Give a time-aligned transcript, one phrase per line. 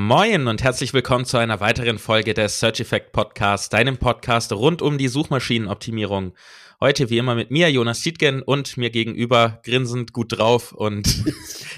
[0.00, 4.80] Moin und herzlich willkommen zu einer weiteren Folge des Search Effect Podcasts, deinem Podcast rund
[4.80, 6.36] um die Suchmaschinenoptimierung.
[6.80, 11.24] Heute wie immer mit mir, Jonas Tietgen, und mir gegenüber grinsend gut drauf und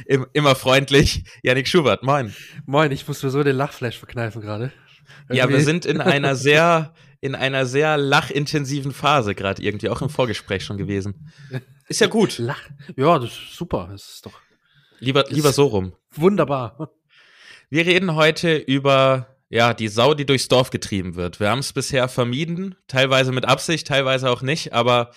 [0.35, 2.03] immer freundlich, Janik Schubert.
[2.03, 2.35] Moin.
[2.67, 4.71] Moin, ich muss mir so den Lachflash verkneifen gerade.
[5.31, 6.93] Ja, wir sind in einer sehr,
[7.23, 11.33] in einer sehr lachintensiven Phase gerade irgendwie, auch im Vorgespräch schon gewesen.
[11.89, 12.37] Ist ja gut.
[12.37, 12.61] Lach.
[12.97, 13.89] Ja, das ist super.
[13.91, 14.39] Das ist doch.
[14.99, 15.95] Lieber, lieber so rum.
[16.11, 16.91] Wunderbar.
[17.73, 21.39] Wir reden heute über ja, die Sau, die durchs Dorf getrieben wird.
[21.39, 25.13] Wir haben es bisher vermieden, teilweise mit Absicht, teilweise auch nicht, aber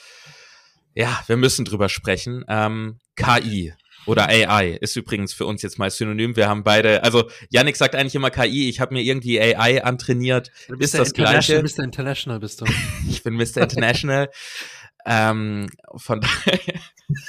[0.94, 2.46] ja, wir müssen drüber sprechen.
[2.48, 3.74] Ähm, KI
[4.06, 6.36] oder AI ist übrigens für uns jetzt mal synonym.
[6.36, 10.52] Wir haben beide, also Yannick sagt eigentlich immer KI, ich habe mir irgendwie AI antrainiert.
[10.68, 11.60] Du bist ist das gleiche.
[11.60, 11.84] Mr.
[11.84, 12.66] International bist du.
[13.10, 13.64] ich bin Mr.
[13.64, 14.30] International.
[15.08, 16.60] ähm, von daher.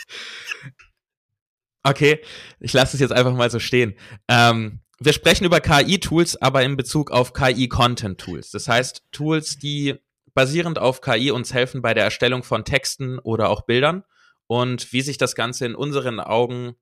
[1.82, 2.20] okay,
[2.60, 3.94] ich lasse es jetzt einfach mal so stehen.
[4.28, 8.50] Ähm, wir sprechen über KI-Tools, aber in Bezug auf KI-Content-Tools.
[8.50, 9.96] Das heißt, Tools, die
[10.32, 14.04] basierend auf KI uns helfen bei der Erstellung von Texten oder auch Bildern
[14.46, 16.74] und wie sich das Ganze in unseren Augen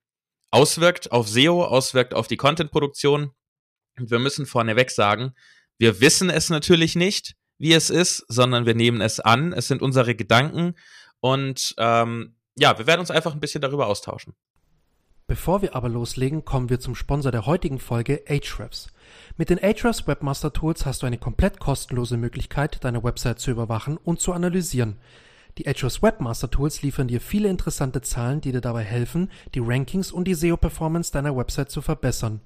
[0.50, 3.32] auswirkt auf SEO, auswirkt auf die Content-Produktion.
[3.98, 5.34] Und wir müssen vorneweg sagen,
[5.78, 9.52] wir wissen es natürlich nicht, wie es ist, sondern wir nehmen es an.
[9.52, 10.74] Es sind unsere Gedanken
[11.20, 14.34] und ähm, ja, wir werden uns einfach ein bisschen darüber austauschen.
[15.32, 18.88] Bevor wir aber loslegen, kommen wir zum Sponsor der heutigen Folge, Ahrefs.
[19.38, 23.96] Mit den Ahrefs Webmaster Tools hast du eine komplett kostenlose Möglichkeit, deine Website zu überwachen
[23.96, 24.98] und zu analysieren.
[25.56, 30.12] Die Ahrefs Webmaster Tools liefern dir viele interessante Zahlen, die dir dabei helfen, die Rankings
[30.12, 32.42] und die SEO-Performance deiner Website zu verbessern.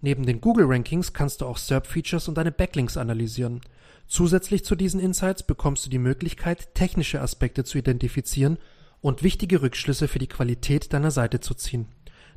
[0.00, 3.60] Neben den Google Rankings kannst du auch SERP-Features und deine Backlinks analysieren.
[4.08, 8.58] Zusätzlich zu diesen Insights bekommst du die Möglichkeit, technische Aspekte zu identifizieren
[9.00, 11.86] und wichtige Rückschlüsse für die Qualität deiner Seite zu ziehen.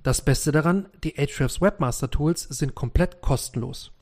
[0.04, 3.94] Das Beste daran, die Ahrefs Webmaster Tools sind komplett kostenlos.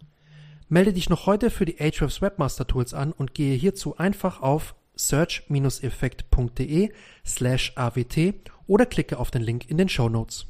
[0.67, 4.73] Melde dich noch heute für die Ahrefs Webmaster Tools an und gehe hierzu einfach auf
[4.95, 6.91] search-effekt.de
[7.23, 8.17] slash awt
[8.65, 10.47] oder klicke auf den Link in den Show Notes.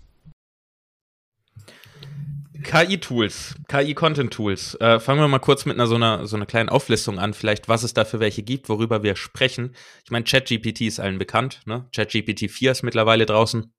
[2.63, 4.75] KI-Tools, KI-Content-Tools.
[4.75, 7.67] Äh, fangen wir mal kurz mit einer so, einer so einer kleinen Auflistung an, vielleicht
[7.67, 9.75] was es da für welche gibt, worüber wir sprechen.
[10.05, 11.89] Ich meine, ChatGPT ist allen bekannt, ne?
[11.93, 13.73] ChatGPT 4 ist mittlerweile draußen.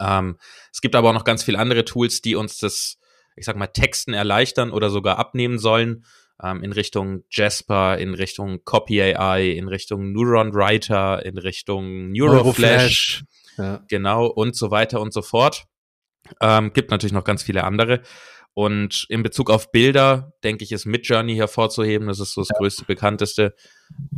[0.00, 0.38] Ähm,
[0.72, 2.98] es gibt aber auch noch ganz viele andere Tools, die uns das,
[3.36, 6.04] ich sag mal, Texten erleichtern oder sogar abnehmen sollen.
[6.42, 13.24] Ähm, in Richtung Jasper, in Richtung Copy AI, in Richtung Neuron Writer, in Richtung Neuroflash.
[13.58, 13.84] Ja.
[13.88, 15.66] Genau, und so weiter und so fort.
[16.40, 18.02] Ähm, gibt natürlich noch ganz viele andere.
[18.54, 22.08] Und in Bezug auf Bilder, denke ich, ist Midjourney hervorzuheben.
[22.08, 22.58] Das ist so das ja.
[22.58, 23.54] größte, bekannteste.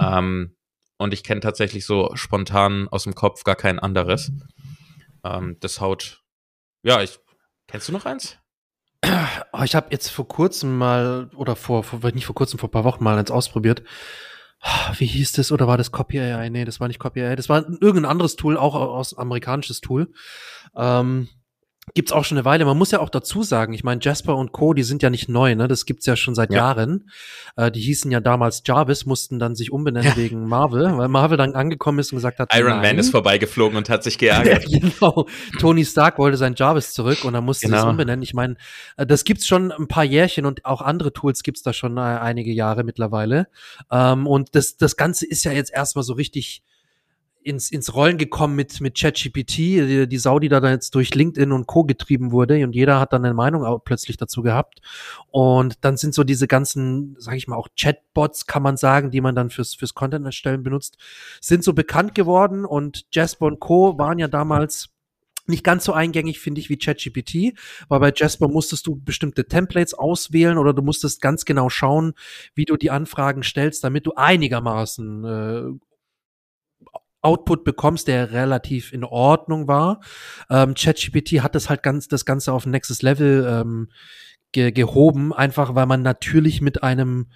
[0.01, 0.57] Ähm,
[0.97, 4.33] und ich kenne tatsächlich so spontan aus dem Kopf gar kein anderes.
[5.25, 6.23] Ähm, das haut.
[6.83, 7.19] Ja, ich.
[7.67, 8.39] Kennst du noch eins?
[9.53, 12.73] Oh, ich habe jetzt vor kurzem mal, oder vor, vor, nicht vor kurzem, vor ein
[12.73, 13.83] paar Wochen mal eins ausprobiert.
[14.97, 15.53] Wie hieß das?
[15.53, 16.49] Oder war das Copy AI?
[16.49, 17.37] Nee, das war nicht Copy AI.
[17.37, 20.13] Das war irgendein anderes Tool, auch aus amerikanisches Tool.
[20.75, 21.29] Ähm,
[21.93, 22.65] gibt's auch schon eine Weile.
[22.65, 25.29] Man muss ja auch dazu sagen, ich meine, Jasper und Co., die sind ja nicht
[25.29, 25.69] neu, ne?
[25.69, 26.59] Das gibt's ja schon seit ja.
[26.59, 27.11] Jahren.
[27.57, 30.17] Äh, die hießen ja damals Jarvis, mussten dann sich umbenennen ja.
[30.17, 32.83] wegen Marvel, weil Marvel dann angekommen ist und gesagt hat, Iron nein.
[32.83, 34.67] Man ist vorbeigeflogen und hat sich geärgert.
[34.67, 35.27] genau.
[35.61, 37.79] Tony Stark wollte sein Jarvis zurück und dann musste genau.
[37.79, 38.23] es umbenennen.
[38.23, 38.57] Ich meine,
[38.97, 42.01] äh, das gibt's schon ein paar Jährchen und auch andere Tools gibt's da schon äh,
[42.01, 43.49] einige Jahre mittlerweile.
[43.91, 46.63] Ähm, und das, das Ganze ist ja jetzt erstmal so richtig
[47.45, 51.53] ins, ins Rollen gekommen mit, mit ChatGPT, die, die Sau, die da jetzt durch LinkedIn
[51.53, 51.85] und Co.
[51.85, 54.81] getrieben wurde und jeder hat dann eine Meinung auch plötzlich dazu gehabt.
[55.31, 59.21] Und dann sind so diese ganzen, sag ich mal, auch Chatbots, kann man sagen, die
[59.21, 60.97] man dann fürs, fürs Content erstellen benutzt,
[61.41, 63.99] sind so bekannt geworden und Jasper und Co.
[63.99, 64.89] waren ja damals
[65.47, 69.93] nicht ganz so eingängig, finde ich, wie ChatGPT, weil bei Jasper musstest du bestimmte Templates
[69.93, 72.15] auswählen oder du musstest ganz genau schauen,
[72.55, 75.94] wie du die Anfragen stellst, damit du einigermaßen äh,
[77.25, 80.01] Output bekommst, der relativ in Ordnung war.
[80.51, 83.89] Ähm, ChatGPT hat das halt ganz das Ganze auf ein nächstes Level ähm,
[84.53, 87.27] ge gehoben, einfach weil man natürlich mit einem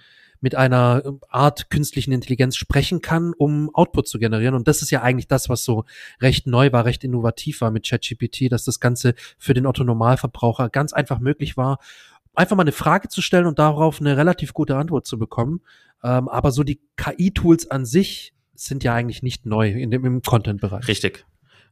[0.41, 4.55] mit einer Art künstlichen Intelligenz sprechen kann, um Output zu generieren.
[4.55, 5.83] Und das ist ja eigentlich das, was so
[6.21, 10.93] recht neu war, recht innovativ war mit ChatGPT, dass das Ganze für den Otto-Normalverbraucher ganz
[10.93, 11.79] einfach möglich war,
[12.35, 15.61] einfach mal eine Frage zu stellen und darauf eine relativ gute Antwort zu bekommen.
[16.03, 18.33] Ähm, aber so die KI-Tools an sich
[18.65, 20.87] sind ja eigentlich nicht neu in dem, im Content-Bereich.
[20.87, 21.25] Richtig.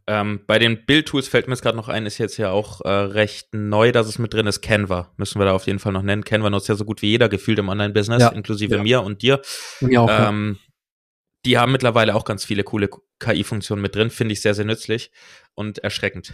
[0.10, 2.90] Ähm, bei den Bildtools fällt mir jetzt gerade noch ein, ist jetzt ja auch äh,
[2.90, 4.62] recht neu, dass es mit drin ist.
[4.62, 6.24] Canva müssen wir da auf jeden Fall noch nennen.
[6.24, 8.84] Canva nutzt ja so gut wie jeder gefühlt im Online-Business, ja, inklusive ja.
[8.84, 9.42] mir und dir.
[9.82, 10.67] Mir auch, ähm, ja.
[11.48, 12.90] Die haben mittlerweile auch ganz viele coole
[13.20, 15.12] KI-Funktionen mit drin, finde ich sehr, sehr nützlich
[15.56, 16.34] und erschreckend.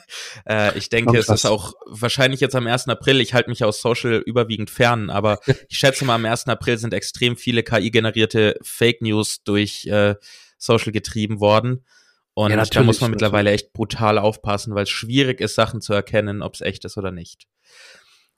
[0.48, 2.88] äh, ich denke, es ist auch wahrscheinlich jetzt am 1.
[2.88, 5.38] April, ich halte mich aus Social überwiegend fern, aber
[5.68, 6.46] ich schätze mal, am 1.
[6.46, 10.14] April sind extrem viele KI-generierte Fake News durch äh,
[10.56, 11.84] Social getrieben worden.
[12.32, 15.92] Und ja, da muss man mittlerweile echt brutal aufpassen, weil es schwierig ist, Sachen zu
[15.92, 17.46] erkennen, ob es echt ist oder nicht.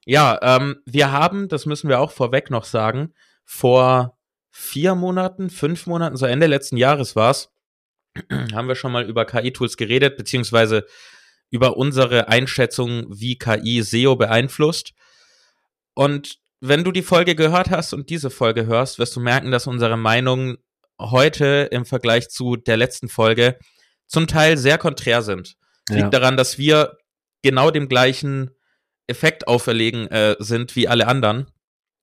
[0.04, 3.14] Ja, ähm, wir haben, das müssen wir auch vorweg noch sagen,
[3.44, 4.15] vor
[4.58, 7.52] vier Monaten, fünf Monaten, so Ende letzten Jahres war's,
[8.54, 10.86] haben wir schon mal über KI-Tools geredet, beziehungsweise
[11.50, 14.94] über unsere Einschätzung, wie KI SEO beeinflusst.
[15.94, 19.66] Und wenn du die Folge gehört hast und diese Folge hörst, wirst du merken, dass
[19.66, 20.56] unsere Meinungen
[20.98, 23.58] heute im Vergleich zu der letzten Folge
[24.06, 25.56] zum Teil sehr konträr sind.
[25.90, 25.96] Ja.
[25.96, 26.96] liegt daran, dass wir
[27.42, 28.50] genau dem gleichen
[29.06, 31.46] Effekt auferlegen äh, sind wie alle anderen.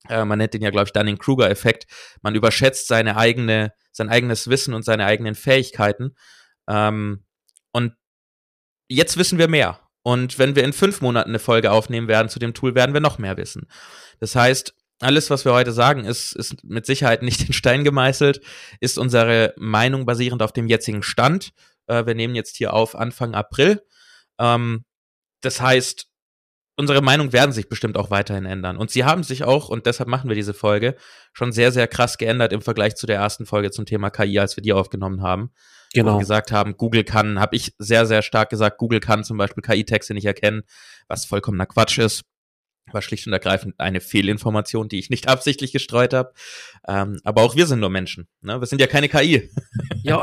[0.09, 1.85] Äh, man nennt den ja, glaube ich, Dunning-Kruger-Effekt.
[2.21, 6.15] Man überschätzt seine eigene, sein eigenes Wissen und seine eigenen Fähigkeiten.
[6.67, 7.23] Ähm,
[7.71, 7.93] und
[8.87, 9.79] jetzt wissen wir mehr.
[10.03, 13.01] Und wenn wir in fünf Monaten eine Folge aufnehmen werden zu dem Tool, werden wir
[13.01, 13.67] noch mehr wissen.
[14.19, 18.41] Das heißt, alles, was wir heute sagen, ist, ist mit Sicherheit nicht in Stein gemeißelt,
[18.79, 21.51] ist unsere Meinung basierend auf dem jetzigen Stand.
[21.87, 23.81] Äh, wir nehmen jetzt hier auf Anfang April.
[24.39, 24.85] Ähm,
[25.41, 26.07] das heißt,
[26.75, 28.77] unsere Meinung werden sich bestimmt auch weiterhin ändern.
[28.77, 30.95] Und sie haben sich auch, und deshalb machen wir diese Folge,
[31.33, 34.55] schon sehr, sehr krass geändert im Vergleich zu der ersten Folge zum Thema KI, als
[34.55, 35.51] wir die aufgenommen haben.
[35.93, 36.15] Genau.
[36.15, 39.61] Wir gesagt haben, Google kann, habe ich sehr, sehr stark gesagt, Google kann zum Beispiel
[39.61, 40.63] KI-Texte nicht erkennen,
[41.07, 42.23] was vollkommener Quatsch ist.
[42.91, 46.33] War schlicht und ergreifend eine Fehlinformation, die ich nicht absichtlich gestreut habe.
[46.87, 48.27] Ähm, aber auch wir sind nur Menschen.
[48.41, 48.59] Ne?
[48.59, 49.51] Wir sind ja keine KI.
[50.03, 50.21] Ja,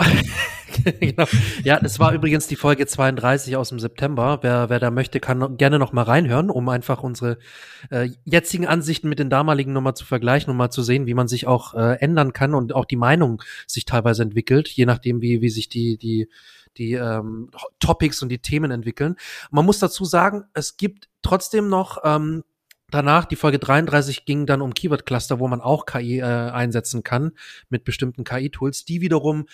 [1.00, 1.24] genau.
[1.64, 4.38] Ja, es war übrigens die Folge 32 aus dem September.
[4.42, 7.38] Wer, wer da möchte, kann gerne noch mal reinhören, um einfach unsere
[7.90, 11.28] äh, jetzigen Ansichten mit den damaligen nochmal zu vergleichen und mal zu sehen, wie man
[11.28, 15.40] sich auch äh, ändern kann und auch die Meinung sich teilweise entwickelt, je nachdem, wie,
[15.40, 16.28] wie sich die, die,
[16.76, 19.16] die ähm, Topics und die Themen entwickeln.
[19.50, 22.44] Man muss dazu sagen, es gibt trotzdem noch ähm,
[22.94, 27.02] danach, die Folge 33 ging dann um Keyword Cluster, wo man auch KI äh, einsetzen
[27.02, 27.32] kann
[27.68, 29.46] mit bestimmten KI-Tools, die wiederum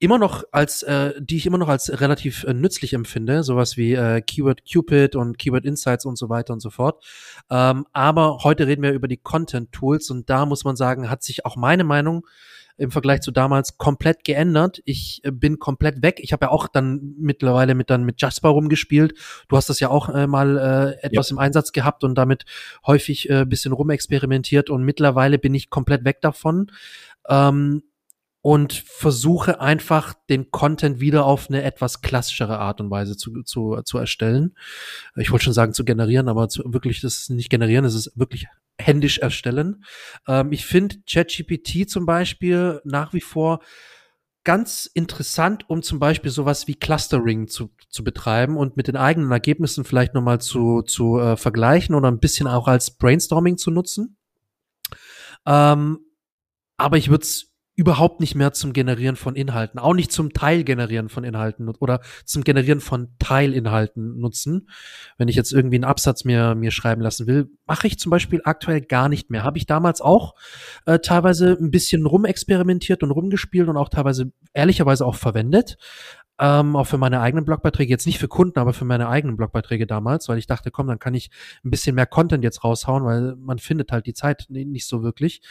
[0.00, 3.92] immer noch als, äh, die ich immer noch als relativ äh, nützlich empfinde, sowas wie
[3.92, 7.04] äh, Keyword Cupid und Keyword Insights und so weiter und so fort.
[7.50, 11.22] Ähm, aber heute reden wir über die Content Tools und da muss man sagen, hat
[11.22, 12.26] sich auch meine Meinung
[12.80, 14.80] im Vergleich zu damals komplett geändert.
[14.86, 16.18] Ich äh, bin komplett weg.
[16.20, 19.14] Ich habe ja auch dann mittlerweile mit dann mit Jasper rumgespielt.
[19.48, 20.56] Du hast das ja auch äh, mal
[21.02, 21.34] äh, etwas ja.
[21.34, 22.46] im Einsatz gehabt und damit
[22.86, 26.72] häufig äh, bisschen rumexperimentiert und mittlerweile bin ich komplett weg davon.
[27.28, 27.82] Ähm,
[28.42, 33.82] und versuche einfach den Content wieder auf eine etwas klassischere Art und Weise zu, zu,
[33.84, 34.54] zu erstellen.
[35.16, 38.12] Ich wollte schon sagen zu generieren, aber zu, wirklich das ist nicht generieren, es ist
[38.14, 38.46] wirklich
[38.80, 39.84] händisch erstellen.
[40.26, 43.60] Ähm, ich finde ChatGPT zum Beispiel nach wie vor
[44.44, 49.30] ganz interessant, um zum Beispiel sowas wie Clustering zu, zu betreiben und mit den eigenen
[49.30, 54.16] Ergebnissen vielleicht nochmal zu, zu äh, vergleichen oder ein bisschen auch als Brainstorming zu nutzen.
[55.46, 55.98] Ähm,
[56.78, 57.49] aber ich würde es
[57.80, 62.44] überhaupt nicht mehr zum Generieren von Inhalten, auch nicht zum Teilgenerieren von Inhalten oder zum
[62.44, 64.68] Generieren von Teilinhalten nutzen.
[65.16, 68.42] Wenn ich jetzt irgendwie einen Absatz mir, mir schreiben lassen will, mache ich zum Beispiel
[68.44, 69.44] aktuell gar nicht mehr.
[69.44, 70.34] Habe ich damals auch
[70.84, 75.78] äh, teilweise ein bisschen rumexperimentiert und rumgespielt und auch teilweise ehrlicherweise auch verwendet.
[76.38, 79.86] Ähm, auch für meine eigenen Blogbeiträge, jetzt nicht für Kunden, aber für meine eigenen Blogbeiträge
[79.86, 81.30] damals, weil ich dachte, komm, dann kann ich
[81.64, 85.42] ein bisschen mehr Content jetzt raushauen, weil man findet halt die Zeit nicht so wirklich.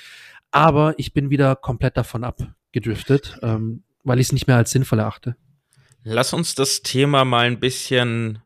[0.52, 5.00] Aber ich bin wieder komplett davon abgedriftet, ähm, weil ich es nicht mehr als sinnvoll
[5.00, 5.36] erachte.
[6.04, 8.42] Lass uns das Thema mal ein bisschen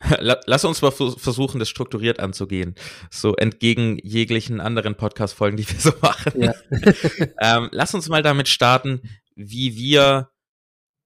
[0.20, 2.74] Lass uns mal versuchen, das strukturiert anzugehen.
[3.10, 6.42] So entgegen jeglichen anderen Podcast-Folgen, die wir so machen.
[6.42, 6.52] Ja.
[7.40, 9.02] ähm, lass uns mal damit starten,
[9.34, 10.30] wie wir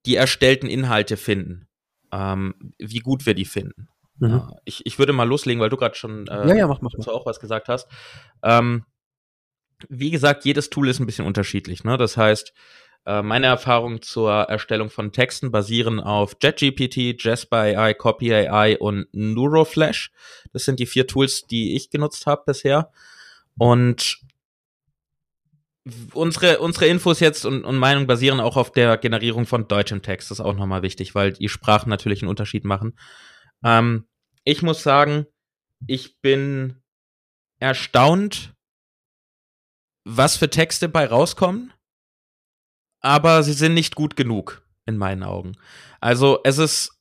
[0.06, 1.68] die erstellten Inhalte finden.
[2.12, 3.88] Ähm, wie gut wir die finden.
[4.18, 4.34] Mhm.
[4.34, 6.90] Äh, ich, ich würde mal loslegen, weil du gerade schon äh, ja, ja, mach, mach,
[6.90, 7.88] dazu auch was gesagt hast.
[8.42, 8.84] Ähm,
[9.88, 11.84] wie gesagt, jedes Tool ist ein bisschen unterschiedlich.
[11.84, 11.96] Ne?
[11.96, 12.52] Das heißt,
[13.06, 19.06] äh, meine Erfahrungen zur Erstellung von Texten basieren auf JetGPT, Jasper AI, Copy AI und
[19.12, 20.12] Neuroflash.
[20.52, 22.90] Das sind die vier Tools, die ich genutzt habe bisher.
[23.56, 24.20] Und
[26.12, 30.30] unsere, unsere Infos jetzt und, und Meinung basieren auch auf der Generierung von deutschem Text.
[30.30, 32.98] Das ist auch nochmal wichtig, weil die Sprachen natürlich einen Unterschied machen.
[33.64, 34.06] Ähm,
[34.44, 35.26] ich muss sagen,
[35.86, 36.76] ich bin
[37.58, 38.54] erstaunt,
[40.04, 41.72] was für Texte bei rauskommen,
[43.00, 45.56] aber sie sind nicht gut genug in meinen Augen.
[46.00, 46.98] Also es ist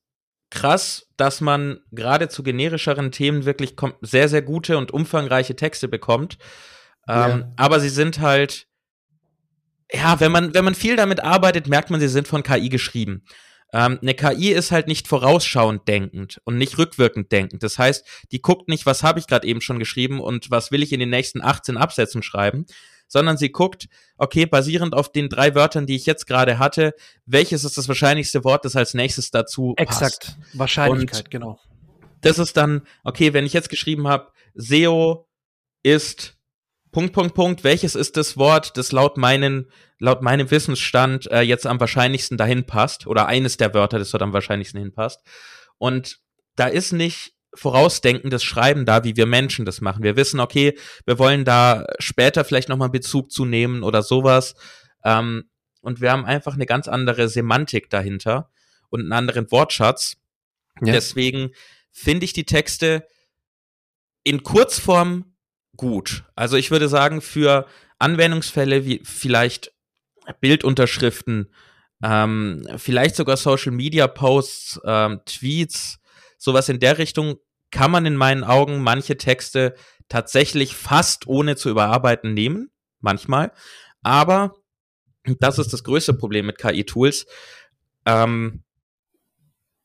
[0.50, 6.38] krass, dass man gerade zu generischeren Themen wirklich sehr, sehr gute und umfangreiche Texte bekommt.
[7.08, 7.54] Ähm, ja.
[7.56, 8.70] Aber sie sind halt
[9.92, 13.24] ja, wenn man, wenn man viel damit arbeitet, merkt man, sie sind von KI geschrieben.
[13.72, 17.62] Ähm, eine KI ist halt nicht vorausschauend denkend und nicht rückwirkend denkend.
[17.62, 20.82] Das heißt, die guckt nicht, was habe ich gerade eben schon geschrieben und was will
[20.82, 22.66] ich in den nächsten 18 Absätzen schreiben,
[23.08, 26.94] sondern sie guckt, okay, basierend auf den drei Wörtern, die ich jetzt gerade hatte,
[27.26, 30.02] welches ist das wahrscheinlichste Wort, das als nächstes dazu passt.
[30.02, 31.60] Exakt, Wahrscheinlichkeit, und genau.
[32.22, 35.28] Das ist dann, okay, wenn ich jetzt geschrieben habe, SEO
[35.84, 36.38] ist
[36.92, 41.68] Punkt, Punkt, Punkt, welches ist das Wort, das laut meinen, laut meinem Wissensstand äh, jetzt
[41.68, 45.22] am wahrscheinlichsten dahin passt, oder eines der Wörter, das dort am wahrscheinlichsten hinpasst.
[45.78, 46.20] Und
[46.56, 50.04] da ist nicht vorausdenkendes Schreiben da, wie wir Menschen das machen.
[50.04, 54.56] Wir wissen, okay, wir wollen da später vielleicht nochmal Bezug zu nehmen oder sowas.
[55.04, 55.50] Ähm,
[55.82, 58.50] und wir haben einfach eine ganz andere Semantik dahinter
[58.90, 60.18] und einen anderen Wortschatz.
[60.82, 60.94] Ja.
[60.94, 61.52] Deswegen
[61.92, 63.06] finde ich die Texte
[64.24, 65.36] in Kurzform
[65.76, 66.24] gut.
[66.36, 67.66] Also ich würde sagen, für
[67.98, 69.72] Anwendungsfälle wie vielleicht
[70.40, 71.54] Bildunterschriften,
[72.04, 76.00] ähm, vielleicht sogar Social Media Posts, ähm, Tweets,
[76.38, 77.38] sowas in der Richtung,
[77.72, 79.76] kann man in meinen Augen manche Texte
[80.08, 83.52] tatsächlich fast ohne zu überarbeiten nehmen, manchmal.
[84.02, 84.56] Aber
[85.40, 87.28] das ist das größte Problem mit KI-Tools.
[88.06, 88.64] Ähm,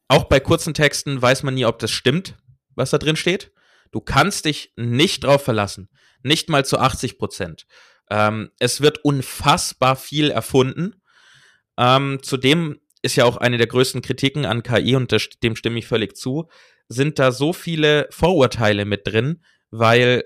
[0.08, 2.36] auch bei kurzen Texten weiß man nie, ob das stimmt,
[2.74, 3.52] was da drin steht.
[3.90, 5.88] Du kannst dich nicht drauf verlassen.
[6.22, 7.66] Nicht mal zu 80 Prozent.
[8.10, 11.02] Ähm, es wird unfassbar viel erfunden.
[11.78, 15.78] Ähm, zudem ist ja auch eine der größten Kritiken an KI und das, dem stimme
[15.78, 16.48] ich völlig zu,
[16.88, 20.24] sind da so viele Vorurteile mit drin, weil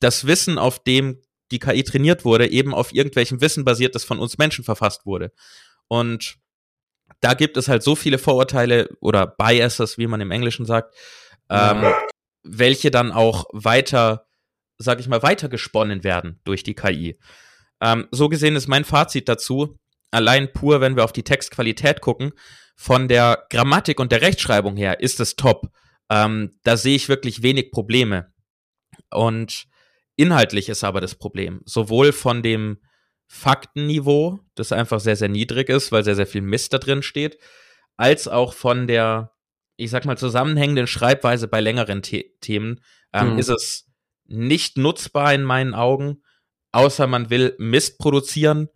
[0.00, 4.18] das Wissen, auf dem die KI trainiert wurde, eben auf irgendwelchem Wissen basiert, das von
[4.18, 5.32] uns Menschen verfasst wurde.
[5.88, 6.36] Und
[7.20, 10.94] da gibt es halt so viele Vorurteile oder Biases, wie man im Englischen sagt,
[11.50, 11.84] ähm,
[12.42, 14.26] welche dann auch weiter,
[14.78, 17.18] sag ich mal, weiter gesponnen werden durch die KI.
[17.80, 19.78] Ähm, so gesehen ist mein Fazit dazu,
[20.10, 22.32] allein pur, wenn wir auf die Textqualität gucken,
[22.76, 25.68] von der Grammatik und der Rechtschreibung her ist es top.
[26.10, 28.32] Ähm, da sehe ich wirklich wenig Probleme.
[29.10, 29.66] Und
[30.16, 31.60] inhaltlich ist aber das Problem.
[31.64, 32.78] Sowohl von dem
[33.26, 37.38] Faktenniveau, das einfach sehr, sehr niedrig ist, weil sehr, sehr viel Mist da drin steht,
[37.96, 39.34] als auch von der
[39.76, 42.80] ich sag mal, zusammenhängenden Schreibweise bei längeren The Themen
[43.12, 43.38] ähm, mhm.
[43.38, 43.86] ist es
[44.34, 46.22] nicht nutzbar in meinen Augen,
[46.72, 48.68] außer man will Mist produzieren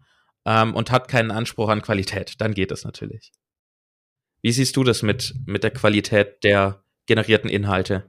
[0.44, 2.34] ähm, und hat keinen Anspruch an Qualität.
[2.38, 3.32] Dann geht es natürlich.
[4.40, 8.08] Wie siehst du das mit, mit der Qualität der generierten Inhalte?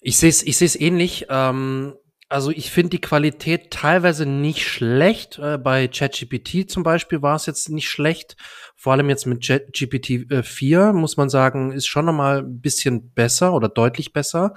[0.00, 1.26] Ich sehe es ich ähnlich.
[1.30, 1.94] Ähm,
[2.28, 5.38] also ich finde die Qualität teilweise nicht schlecht.
[5.38, 8.36] Äh, bei ChatGPT zum Beispiel war es jetzt nicht schlecht.
[8.74, 13.12] Vor allem jetzt mit ChatGPT 4 äh, muss man sagen, ist schon nochmal ein bisschen
[13.12, 14.54] besser oder deutlich besser.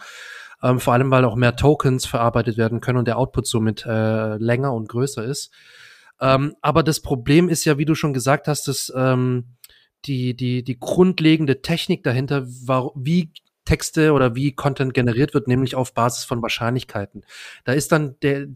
[0.65, 4.37] Ähm, vor allem, weil auch mehr Tokens verarbeitet werden können und der Output somit äh,
[4.37, 5.51] länger und größer ist.
[6.19, 9.45] Ähm, aber das Problem ist ja, wie du schon gesagt hast, dass ähm,
[10.05, 13.31] die, die, die grundlegende Technik dahinter, war, wie
[13.65, 17.25] Texte oder wie Content generiert wird, nämlich auf Basis von Wahrscheinlichkeiten.
[17.63, 18.47] Da ist dann der,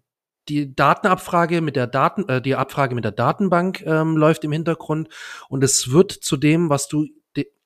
[0.48, 5.10] die Datenabfrage mit der Daten, äh, die Abfrage mit der Datenbank ähm, läuft im Hintergrund
[5.48, 7.06] und es wird zu dem, was du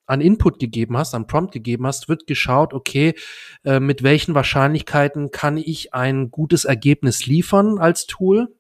[0.05, 3.15] an Input gegeben hast, an Prompt gegeben hast, wird geschaut, okay,
[3.63, 8.55] äh, mit welchen Wahrscheinlichkeiten kann ich ein gutes Ergebnis liefern als Tool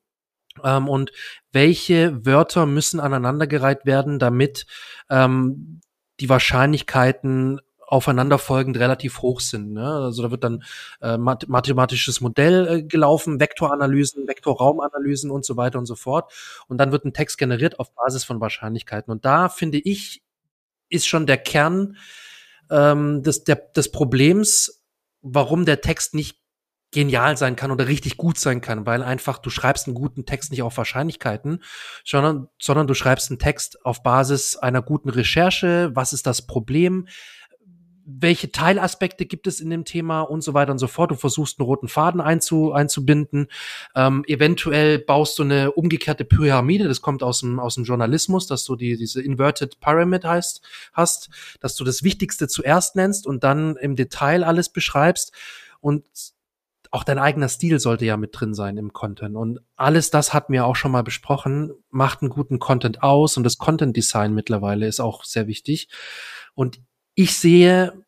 [0.63, 1.11] ähm, und
[1.51, 4.65] welche Wörter müssen aneinandergereiht werden, damit
[5.09, 5.81] ähm,
[6.19, 9.73] die Wahrscheinlichkeiten aufeinanderfolgend relativ hoch sind.
[9.73, 9.85] Ne?
[9.85, 10.63] Also da wird dann
[11.01, 16.33] äh, mathematisches Modell äh, gelaufen, Vektoranalysen, Vektorraumanalysen und so weiter und so fort.
[16.67, 19.11] Und dann wird ein Text generiert auf Basis von Wahrscheinlichkeiten.
[19.11, 20.23] Und da finde ich,
[20.93, 21.97] ist schon der Kern
[22.69, 24.83] ähm, des, der, des Problems,
[25.21, 26.39] warum der Text nicht
[26.91, 30.51] genial sein kann oder richtig gut sein kann, weil einfach du schreibst einen guten Text
[30.51, 31.63] nicht auf Wahrscheinlichkeiten,
[32.05, 35.91] sondern, sondern du schreibst einen Text auf Basis einer guten Recherche.
[35.95, 37.07] Was ist das Problem?
[38.05, 41.11] Welche Teilaspekte gibt es in dem Thema und so weiter und so fort.
[41.11, 43.47] Du versuchst einen roten Faden einzu, einzubinden.
[43.95, 48.65] Ähm, eventuell baust du eine umgekehrte Pyramide, das kommt aus dem, aus dem Journalismus, dass
[48.65, 50.61] du die, diese Inverted Pyramid heißt,
[50.93, 51.29] hast,
[51.59, 55.31] dass du das Wichtigste zuerst nennst und dann im Detail alles beschreibst.
[55.79, 56.05] Und
[56.91, 59.35] auch dein eigener Stil sollte ja mit drin sein im Content.
[59.35, 63.43] Und alles das hatten wir auch schon mal besprochen, macht einen guten Content aus und
[63.43, 65.89] das Content Design mittlerweile ist auch sehr wichtig.
[66.53, 66.79] Und
[67.15, 68.05] ich sehe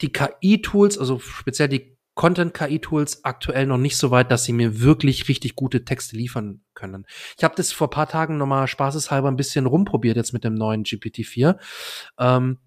[0.00, 5.28] die KI-Tools, also speziell die Content-KI-Tools aktuell noch nicht so weit, dass sie mir wirklich
[5.28, 7.06] richtig gute Texte liefern können.
[7.36, 10.84] Ich habe das vor paar Tagen nochmal spaßeshalber ein bisschen rumprobiert jetzt mit dem neuen
[10.84, 11.58] GPT-4.
[12.18, 12.58] Ähm,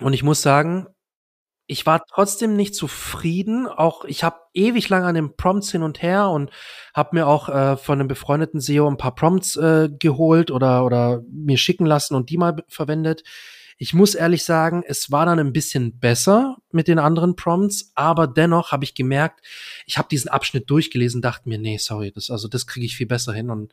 [0.00, 0.88] und ich muss sagen,
[1.66, 3.68] ich war trotzdem nicht zufrieden.
[3.68, 6.50] Auch ich habe ewig lang an den Prompts hin und her und
[6.94, 11.22] habe mir auch äh, von einem befreundeten SEO ein paar Prompts äh, geholt oder oder
[11.30, 13.22] mir schicken lassen und die mal verwendet.
[13.82, 18.26] Ich muss ehrlich sagen, es war dann ein bisschen besser mit den anderen Prompts, aber
[18.26, 19.40] dennoch habe ich gemerkt,
[19.86, 23.06] ich habe diesen Abschnitt durchgelesen, dachte mir, nee, sorry, das also das kriege ich viel
[23.06, 23.72] besser hin und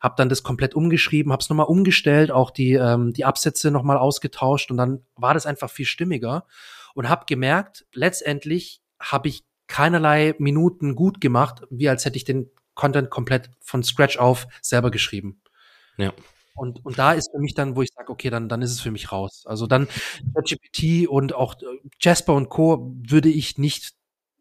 [0.00, 3.98] habe dann das komplett umgeschrieben, habe es nochmal umgestellt, auch die ähm, die Absätze nochmal
[3.98, 6.46] ausgetauscht und dann war das einfach viel stimmiger
[6.94, 12.48] und habe gemerkt, letztendlich habe ich keinerlei Minuten gut gemacht, wie als hätte ich den
[12.76, 15.42] Content komplett von Scratch auf selber geschrieben.
[15.96, 16.12] Ja.
[16.58, 18.80] Und, und da ist für mich dann, wo ich sage, okay, dann, dann ist es
[18.80, 19.44] für mich raus.
[19.46, 19.88] Also dann
[20.34, 21.66] ChatGPT und auch äh,
[22.00, 22.94] Jasper und Co.
[23.08, 23.94] würde ich nicht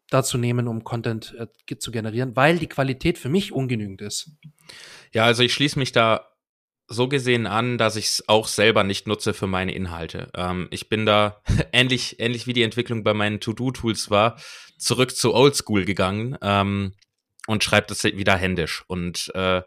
[0.10, 4.32] dazu nehmen, um Content äh, zu generieren, weil die Qualität für mich ungenügend ist.
[5.14, 6.28] Ja, also ich schließe mich da
[6.88, 10.32] so gesehen an, dass ich es auch selber nicht nutze für meine Inhalte.
[10.34, 11.42] Ähm, ich bin da
[11.74, 14.40] ähnlich, ähnlich wie die Entwicklung bei meinen To-Do-Tools war,
[14.78, 16.94] zurück zu Oldschool gegangen ähm,
[17.46, 18.86] und schreibe das wieder händisch.
[18.88, 19.62] Und äh,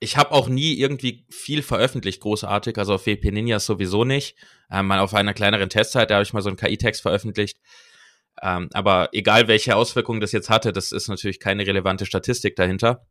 [0.00, 4.36] ich habe auch nie irgendwie viel veröffentlicht, großartig, also auf WP Ninja sowieso nicht.
[4.70, 7.58] Ähm, mal auf einer kleineren Testzeit, da habe ich mal so einen KI-Text veröffentlicht.
[8.40, 13.06] Ähm, aber egal, welche Auswirkungen das jetzt hatte, das ist natürlich keine relevante Statistik dahinter.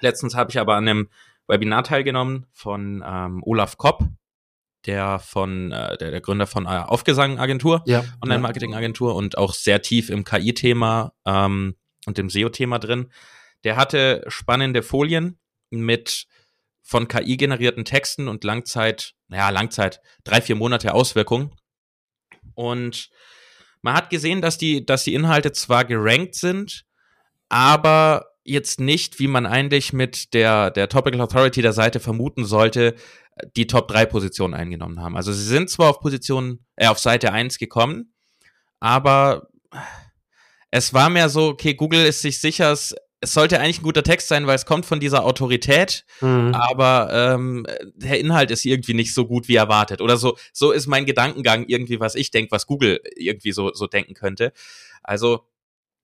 [0.00, 1.08] Letztens habe ich aber an einem
[1.48, 4.04] Webinar teilgenommen von ähm, Olaf Kopp,
[4.86, 10.10] der von äh, der, der Gründer von äh, Aufgesang-Agentur, ja, Online-Marketing-Agentur und auch sehr tief
[10.10, 13.10] im KI-Thema ähm, und im SEO-Thema drin.
[13.64, 15.38] Der hatte spannende Folien
[15.78, 16.26] mit
[16.82, 21.54] von KI generierten Texten und Langzeit, naja, Langzeit, drei, vier Monate Auswirkungen.
[22.54, 23.10] Und
[23.82, 26.84] man hat gesehen, dass die, dass die Inhalte zwar gerankt sind,
[27.48, 32.96] aber jetzt nicht, wie man eigentlich mit der, der Topical Authority der Seite vermuten sollte,
[33.56, 35.16] die Top 3 Position eingenommen haben.
[35.16, 38.12] Also sie sind zwar auf Position, äh, auf Seite 1 gekommen,
[38.80, 39.48] aber
[40.70, 44.02] es war mehr so, okay, Google ist sich sicher, es, es sollte eigentlich ein guter
[44.02, 46.54] Text sein, weil es kommt von dieser Autorität, mhm.
[46.54, 50.00] aber ähm, der Inhalt ist irgendwie nicht so gut wie erwartet.
[50.00, 53.86] Oder so, so ist mein Gedankengang irgendwie, was ich denke, was Google irgendwie so, so
[53.86, 54.52] denken könnte.
[55.02, 55.46] Also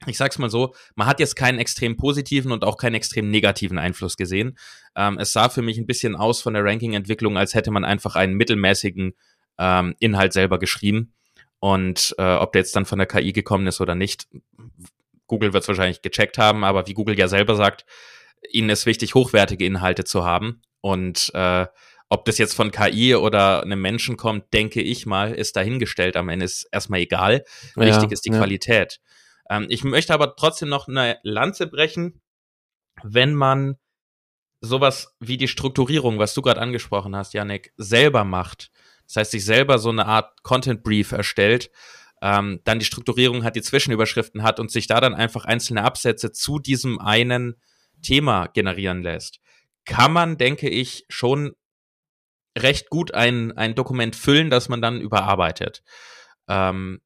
[0.04, 3.78] ich sag's mal so, man hat jetzt keinen extrem positiven und auch keinen extrem negativen
[3.78, 4.58] Einfluss gesehen.
[4.94, 8.14] Ähm, es sah für mich ein bisschen aus von der Ranking-Entwicklung, als hätte man einfach
[8.14, 9.14] einen mittelmäßigen
[9.58, 11.14] ähm, Inhalt selber geschrieben.
[11.60, 14.28] Und äh, ob der jetzt dann von der KI gekommen ist oder nicht,
[15.26, 17.84] Google wird es wahrscheinlich gecheckt haben, aber wie Google ja selber sagt,
[18.50, 20.62] ihnen ist wichtig, hochwertige Inhalte zu haben.
[20.80, 21.66] Und äh,
[22.08, 26.16] ob das jetzt von KI oder einem Menschen kommt, denke ich mal, ist dahingestellt.
[26.16, 27.44] Am Ende ist erstmal egal.
[27.74, 28.38] Wichtig ja, ist die ja.
[28.38, 29.00] Qualität.
[29.50, 32.20] Ähm, ich möchte aber trotzdem noch eine Lanze brechen,
[33.02, 33.76] wenn man
[34.60, 38.70] sowas wie die Strukturierung, was du gerade angesprochen hast, Janik, selber macht.
[39.06, 41.70] Das heißt, sich selber so eine Art Content Brief erstellt,
[42.26, 46.32] ähm, dann die Strukturierung hat, die Zwischenüberschriften hat und sich da dann einfach einzelne Absätze
[46.32, 47.54] zu diesem einen
[48.02, 49.38] Thema generieren lässt,
[49.84, 51.52] kann man, denke ich, schon
[52.58, 55.84] recht gut ein, ein Dokument füllen, das man dann überarbeitet.
[56.48, 57.00] Ähm,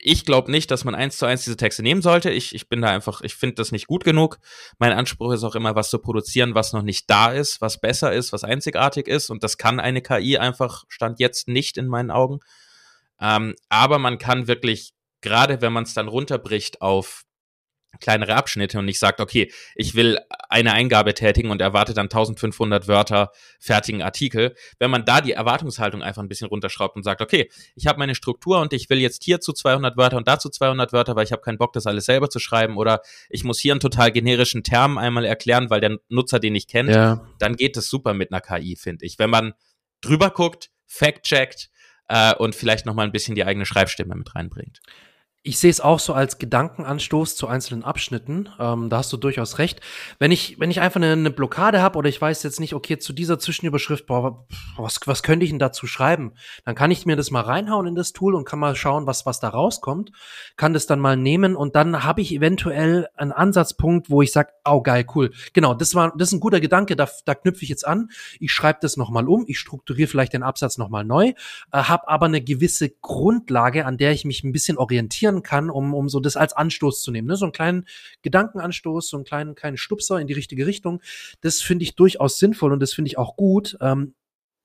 [0.00, 2.30] ich glaube nicht, dass man eins zu eins diese Texte nehmen sollte.
[2.30, 4.38] Ich, ich bin da einfach, ich finde das nicht gut genug.
[4.78, 8.14] Mein Anspruch ist auch immer, was zu produzieren, was noch nicht da ist, was besser
[8.14, 9.28] ist, was einzigartig ist.
[9.28, 12.40] Und das kann eine KI einfach, stand jetzt nicht in meinen Augen.
[13.24, 17.24] Ähm, aber man kann wirklich, gerade wenn man es dann runterbricht auf
[18.00, 22.88] kleinere Abschnitte und nicht sagt, okay, ich will eine Eingabe tätigen und erwarte dann 1500
[22.88, 24.56] Wörter fertigen Artikel.
[24.80, 28.16] Wenn man da die Erwartungshaltung einfach ein bisschen runterschraubt und sagt, okay, ich habe meine
[28.16, 31.32] Struktur und ich will jetzt hier zu 200 Wörter und dazu 200 Wörter, weil ich
[31.32, 34.64] habe keinen Bock, das alles selber zu schreiben oder ich muss hier einen total generischen
[34.64, 37.24] Term einmal erklären, weil der Nutzer den nicht kennt, ja.
[37.38, 39.18] dann geht es super mit einer KI, finde ich.
[39.20, 39.54] Wenn man
[40.00, 41.70] drüber guckt, fact-checkt
[42.08, 44.80] äh, und vielleicht noch mal ein bisschen die eigene Schreibstimme mit reinbringt.
[45.46, 48.48] Ich sehe es auch so als Gedankenanstoß zu einzelnen Abschnitten.
[48.58, 49.82] Ähm, da hast du durchaus recht.
[50.18, 52.96] Wenn ich, wenn ich einfach eine, eine Blockade habe oder ich weiß jetzt nicht, okay,
[52.96, 54.46] zu dieser Zwischenüberschrift, boah,
[54.78, 56.32] was, was könnte ich denn dazu schreiben?
[56.64, 59.26] Dann kann ich mir das mal reinhauen in das Tool und kann mal schauen, was,
[59.26, 60.12] was da rauskommt.
[60.56, 64.48] Kann das dann mal nehmen und dann habe ich eventuell einen Ansatzpunkt, wo ich sage,
[64.64, 65.30] oh geil, cool.
[65.52, 68.08] Genau, das war, das ist ein guter Gedanke, da, da knüpfe ich jetzt an.
[68.40, 71.34] Ich schreibe das nochmal um, ich strukturiere vielleicht den Absatz nochmal neu,
[71.70, 75.70] äh, habe aber eine gewisse Grundlage, an der ich mich ein bisschen orientieren inspirieren kann,
[75.70, 77.28] um, um so das als Anstoß zu nehmen.
[77.28, 77.36] Ne?
[77.36, 77.86] So einen kleinen
[78.22, 81.00] Gedankenanstoß, so einen kleinen, kleinen Stupser in die richtige Richtung.
[81.40, 83.76] Das finde ich durchaus sinnvoll und das finde ich auch gut.
[83.80, 84.14] Ähm,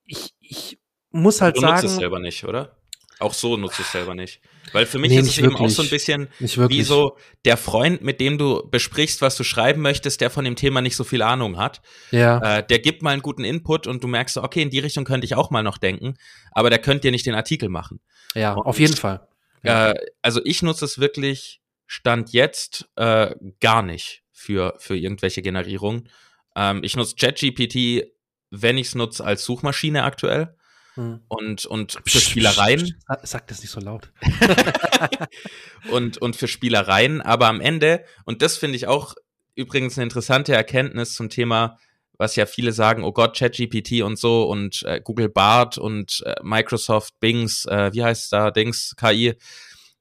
[0.06, 0.80] ich, ich
[1.12, 1.76] muss halt du sagen.
[1.76, 2.76] Du nutzt es selber nicht, oder?
[3.20, 4.40] Auch so nutzt es selber nicht.
[4.72, 8.02] Weil für mich nee, ist es eben auch so ein bisschen wie so der Freund,
[8.02, 11.22] mit dem du besprichst, was du schreiben möchtest, der von dem Thema nicht so viel
[11.22, 11.82] Ahnung hat.
[12.12, 12.60] Ja.
[12.60, 15.04] Äh, der gibt mal einen guten Input und du merkst so, okay, in die Richtung
[15.04, 16.14] könnte ich auch mal noch denken,
[16.52, 18.00] aber der könnte dir nicht den Artikel machen.
[18.36, 19.28] Ja, und auf jeden Fall
[19.64, 19.92] Ja.
[19.92, 26.10] Äh, also ich nutze es wirklich Stand jetzt äh, gar nicht für, für irgendwelche Generierungen.
[26.56, 28.12] Ähm, ich nutze ChatGPT,
[28.52, 30.56] wenn ich es nutze, als Suchmaschine aktuell.
[30.96, 31.22] Hm.
[31.28, 33.02] Und, und für Spielereien.
[33.24, 34.12] Sag das nicht so laut.
[35.92, 39.16] und, und für Spielereien, aber am Ende, und das finde ich auch
[39.56, 41.78] übrigens eine interessante Erkenntnis zum Thema,
[42.20, 46.36] was ja viele sagen, oh Gott, ChatGPT und so und äh, Google Bart und äh,
[46.44, 49.34] Microsoft Bings, äh, wie heißt da, Dings, KI,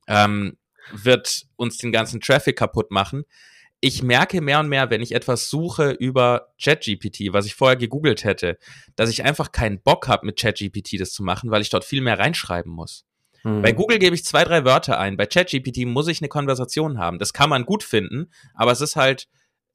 [0.07, 0.59] ähm,
[0.93, 3.25] wird uns den ganzen Traffic kaputt machen
[3.81, 8.25] ich merke mehr und mehr, wenn ich etwas suche über ChatGPT, was ich vorher gegoogelt
[8.25, 8.59] hätte,
[8.97, 12.01] dass ich einfach keinen Bock habe, mit ChatGPT das zu machen, weil ich dort viel
[12.01, 13.05] mehr reinschreiben muss.
[13.45, 13.63] Mhm.
[13.63, 15.17] Bei Google gebe ich zwei, drei Wörter ein.
[15.17, 17.19] Bei ChatGPT muss ich eine Konversation haben.
[17.19, 19.29] Das kann man gut finden, aber es ist halt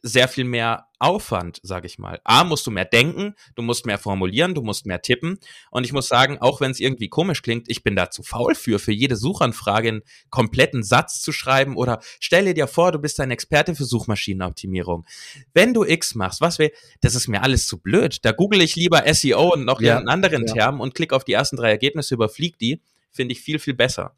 [0.06, 2.20] sehr viel mehr Aufwand, sage ich mal.
[2.26, 5.40] A, musst du mehr denken, du musst mehr formulieren, du musst mehr tippen.
[5.72, 8.54] Und ich muss sagen, auch wenn es irgendwie komisch klingt, ich bin da zu faul
[8.54, 13.20] für, für jede Suchanfrage einen kompletten Satz zu schreiben oder stelle dir vor, du bist
[13.22, 15.06] ein Experte für Suchmaschinenoptimierung.
[15.54, 18.20] Wenn du X machst, was will, das ist mir alles zu blöd.
[18.24, 20.54] Da google ich lieber SEO und noch ja, einen anderen ja.
[20.54, 24.18] Term und klicke auf die ersten drei Ergebnisse, überflieg die, finde ich viel, viel besser.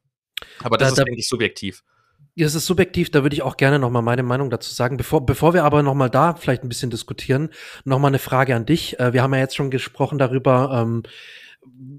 [0.63, 1.83] Aber das da, ist, denke ich, subjektiv.
[2.37, 4.97] Das ist subjektiv, da würde ich auch gerne nochmal meine Meinung dazu sagen.
[4.97, 7.49] Bevor, bevor wir aber nochmal da vielleicht ein bisschen diskutieren,
[7.85, 8.99] nochmal eine Frage an dich.
[8.99, 11.03] Äh, wir haben ja jetzt schon gesprochen darüber, ähm,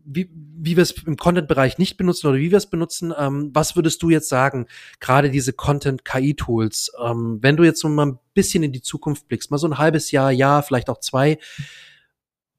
[0.04, 3.14] wie, wie wir es im Content-Bereich nicht benutzen oder wie wir es benutzen.
[3.18, 4.66] Ähm, was würdest du jetzt sagen,
[5.00, 9.50] gerade diese Content-KI-Tools, ähm, wenn du jetzt so mal ein bisschen in die Zukunft blickst,
[9.50, 11.38] mal so ein halbes Jahr, Jahr, vielleicht auch zwei,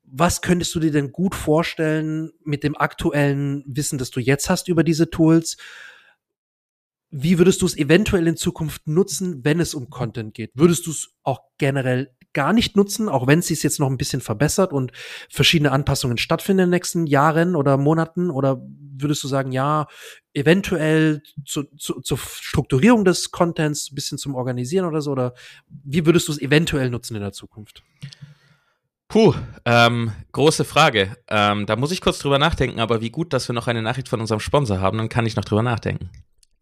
[0.03, 4.67] was könntest du dir denn gut vorstellen mit dem aktuellen Wissen, das du jetzt hast
[4.67, 5.57] über diese Tools?
[7.09, 10.51] Wie würdest du es eventuell in Zukunft nutzen, wenn es um Content geht?
[10.55, 13.97] Würdest du es auch generell gar nicht nutzen, auch wenn es sich jetzt noch ein
[13.97, 14.91] bisschen verbessert und
[15.29, 18.29] verschiedene Anpassungen stattfinden in den nächsten Jahren oder Monaten?
[18.29, 19.87] Oder würdest du sagen, ja,
[20.33, 25.11] eventuell zu, zu, zur Strukturierung des Contents, ein bisschen zum Organisieren oder so?
[25.11, 25.33] Oder
[25.83, 27.83] wie würdest du es eventuell nutzen in der Zukunft?
[29.07, 31.15] Puh, ähm, große Frage.
[31.29, 34.09] Ähm, da muss ich kurz drüber nachdenken, aber wie gut, dass wir noch eine Nachricht
[34.09, 36.11] von unserem Sponsor haben, dann kann ich noch drüber nachdenken.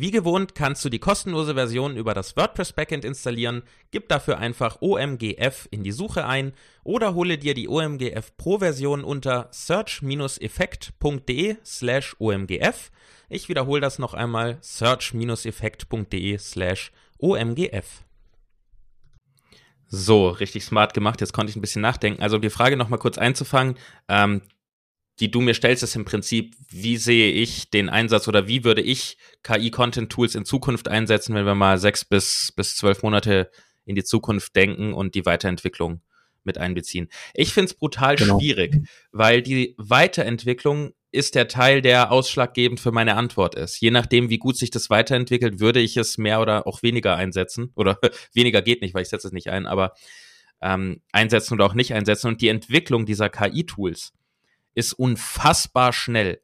[0.00, 4.80] Wie gewohnt kannst du die kostenlose Version über das WordPress Backend installieren, gib dafür einfach
[4.80, 12.16] OMGF in die Suche ein oder hole dir die OMGF Pro Version unter search-effekt.de slash
[12.18, 12.90] OMGF.
[13.28, 18.04] Ich wiederhole das noch einmal, search-effekt.de slash OMGF.
[19.86, 21.20] So, richtig smart gemacht.
[21.20, 22.22] Jetzt konnte ich ein bisschen nachdenken.
[22.22, 23.76] Also, um die Frage nochmal kurz einzufangen.
[24.08, 24.40] Ähm,
[25.20, 28.80] die du mir stellst, ist im Prinzip, wie sehe ich den Einsatz oder wie würde
[28.80, 33.50] ich KI-Content-Tools in Zukunft einsetzen, wenn wir mal sechs bis, bis zwölf Monate
[33.84, 36.00] in die Zukunft denken und die Weiterentwicklung
[36.42, 37.08] mit einbeziehen.
[37.34, 38.38] Ich finde es brutal genau.
[38.38, 38.76] schwierig,
[39.12, 43.80] weil die Weiterentwicklung ist der Teil, der ausschlaggebend für meine Antwort ist.
[43.80, 47.72] Je nachdem, wie gut sich das weiterentwickelt, würde ich es mehr oder auch weniger einsetzen.
[47.74, 47.98] Oder
[48.32, 49.92] weniger geht nicht, weil ich setze es nicht ein, aber
[50.62, 52.28] ähm, einsetzen oder auch nicht einsetzen.
[52.28, 54.12] Und die Entwicklung dieser KI-Tools
[54.74, 56.40] ist unfassbar schnell.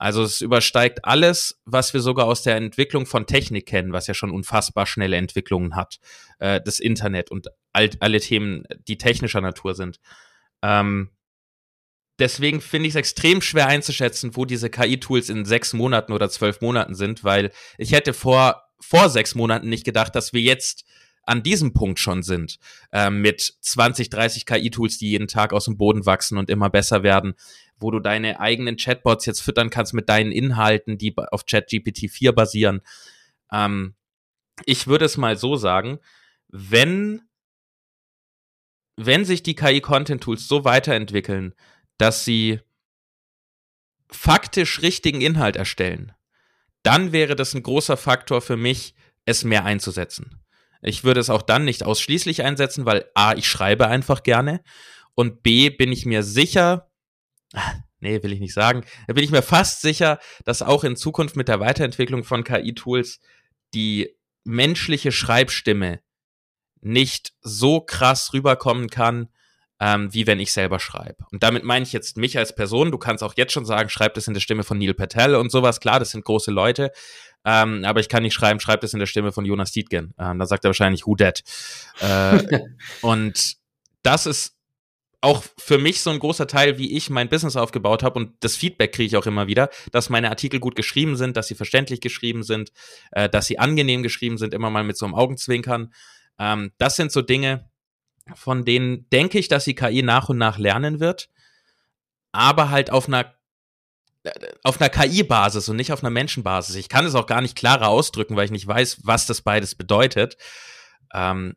[0.00, 4.14] Also es übersteigt alles, was wir sogar aus der Entwicklung von Technik kennen, was ja
[4.14, 5.98] schon unfassbar schnelle Entwicklungen hat.
[6.38, 10.00] Äh, das Internet und all, alle Themen, die technischer Natur sind.
[10.62, 11.10] Ähm,
[12.18, 16.62] deswegen finde ich es extrem schwer einzuschätzen, wo diese KI-Tools in sechs Monaten oder zwölf
[16.62, 20.86] Monaten sind, weil ich hätte vor, vor sechs Monaten nicht gedacht, dass wir jetzt
[21.22, 22.58] an diesem Punkt schon sind,
[22.92, 27.02] äh, mit 20, 30 KI-Tools, die jeden Tag aus dem Boden wachsen und immer besser
[27.02, 27.34] werden,
[27.78, 32.32] wo du deine eigenen Chatbots jetzt füttern kannst mit deinen Inhalten, die auf ChatGPT 4
[32.32, 32.80] basieren.
[33.52, 33.94] Ähm,
[34.66, 35.98] ich würde es mal so sagen,
[36.48, 37.22] wenn,
[38.96, 41.54] wenn sich die KI-Content-Tools so weiterentwickeln,
[41.96, 42.60] dass sie
[44.10, 46.12] faktisch richtigen Inhalt erstellen,
[46.82, 48.94] dann wäre das ein großer Faktor für mich,
[49.26, 50.39] es mehr einzusetzen.
[50.82, 54.62] Ich würde es auch dann nicht ausschließlich einsetzen, weil A, ich schreibe einfach gerne
[55.14, 56.90] und B, bin ich mir sicher,
[58.00, 58.84] nee, will ich nicht sagen.
[59.06, 63.20] Bin ich mir fast sicher, dass auch in Zukunft mit der Weiterentwicklung von KI-Tools
[63.74, 66.00] die menschliche Schreibstimme
[66.80, 69.28] nicht so krass rüberkommen kann,
[69.80, 71.24] ähm, wie wenn ich selber schreibe.
[71.32, 72.92] Und damit meine ich jetzt mich als Person.
[72.92, 75.50] Du kannst auch jetzt schon sagen, schreib das in der Stimme von Neil Patel und
[75.50, 75.80] sowas.
[75.80, 76.92] Klar, das sind große Leute.
[77.44, 80.12] Ähm, aber ich kann nicht schreiben, schreib das in der Stimme von Jonas Dietgen.
[80.18, 81.42] Ähm, da sagt er wahrscheinlich Who Dead.
[82.00, 82.60] Äh,
[83.00, 83.56] und
[84.02, 84.56] das ist
[85.22, 88.56] auch für mich so ein großer Teil, wie ich mein Business aufgebaut habe und das
[88.56, 92.00] Feedback kriege ich auch immer wieder, dass meine Artikel gut geschrieben sind, dass sie verständlich
[92.00, 92.72] geschrieben sind,
[93.12, 95.92] äh, dass sie angenehm geschrieben sind, immer mal mit so einem Augenzwinkern.
[96.38, 97.69] Ähm, das sind so Dinge,
[98.34, 101.28] von denen denke ich, dass die KI nach und nach lernen wird,
[102.32, 103.34] aber halt auf einer
[104.62, 106.76] auf einer KI-Basis und nicht auf einer Menschenbasis.
[106.76, 109.74] Ich kann es auch gar nicht klarer ausdrücken, weil ich nicht weiß, was das beides
[109.74, 110.36] bedeutet.
[111.14, 111.54] Ähm,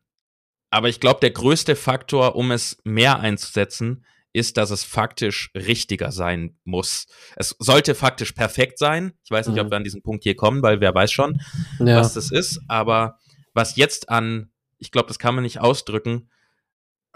[0.70, 6.10] aber ich glaube, der größte Faktor, um es mehr einzusetzen, ist, dass es faktisch richtiger
[6.10, 7.06] sein muss.
[7.36, 9.12] Es sollte faktisch perfekt sein.
[9.22, 9.66] Ich weiß nicht, mhm.
[9.66, 11.40] ob wir an diesen Punkt hier kommen, weil wer weiß schon,
[11.78, 11.98] ja.
[11.98, 12.60] was das ist.
[12.66, 13.18] Aber
[13.52, 16.28] was jetzt an, ich glaube, das kann man nicht ausdrücken,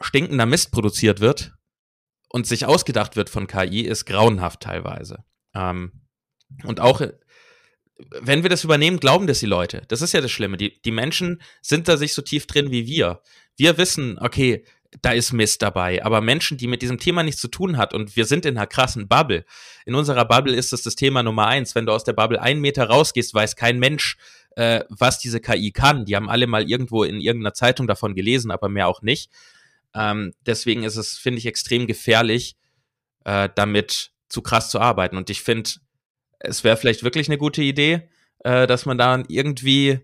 [0.00, 1.54] stinkender Mist produziert wird
[2.28, 5.24] und sich ausgedacht wird von KI, ist grauenhaft teilweise.
[5.54, 5.92] Ähm,
[6.64, 7.00] und auch
[8.20, 9.82] wenn wir das übernehmen, glauben das die Leute.
[9.88, 10.56] Das ist ja das Schlimme.
[10.56, 13.22] Die, die Menschen sind da sich so tief drin wie wir.
[13.56, 14.64] Wir wissen, okay,
[15.02, 16.04] da ist Mist dabei.
[16.04, 18.66] Aber Menschen, die mit diesem Thema nichts zu tun hat und wir sind in einer
[18.66, 19.44] krassen Bubble.
[19.84, 21.74] In unserer Bubble ist das das Thema Nummer eins.
[21.74, 24.16] Wenn du aus der Bubble einen Meter rausgehst, weiß kein Mensch,
[24.56, 26.04] äh, was diese KI kann.
[26.04, 29.30] Die haben alle mal irgendwo in irgendeiner Zeitung davon gelesen, aber mehr auch nicht.
[29.94, 32.56] Ähm, deswegen ist es, finde ich, extrem gefährlich,
[33.24, 35.16] äh, damit zu krass zu arbeiten.
[35.16, 35.70] Und ich finde,
[36.40, 38.08] es wäre vielleicht wirklich eine gute Idee,
[38.40, 40.00] äh, dass man da irgendwie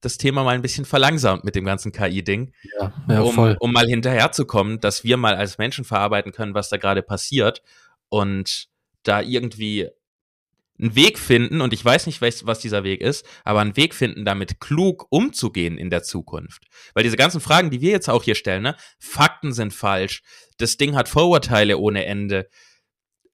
[0.00, 3.86] das Thema mal ein bisschen verlangsamt mit dem ganzen KI-Ding, ja, ja, um, um mal
[3.86, 7.62] hinterherzukommen, dass wir mal als Menschen verarbeiten können, was da gerade passiert
[8.08, 8.68] und
[9.02, 9.88] da irgendwie
[10.78, 14.24] einen Weg finden, und ich weiß nicht, was dieser Weg ist, aber einen Weg finden,
[14.24, 16.64] damit klug umzugehen in der Zukunft.
[16.94, 20.22] Weil diese ganzen Fragen, die wir jetzt auch hier stellen, ne, Fakten sind falsch,
[20.58, 22.48] das Ding hat Vorurteile ohne Ende,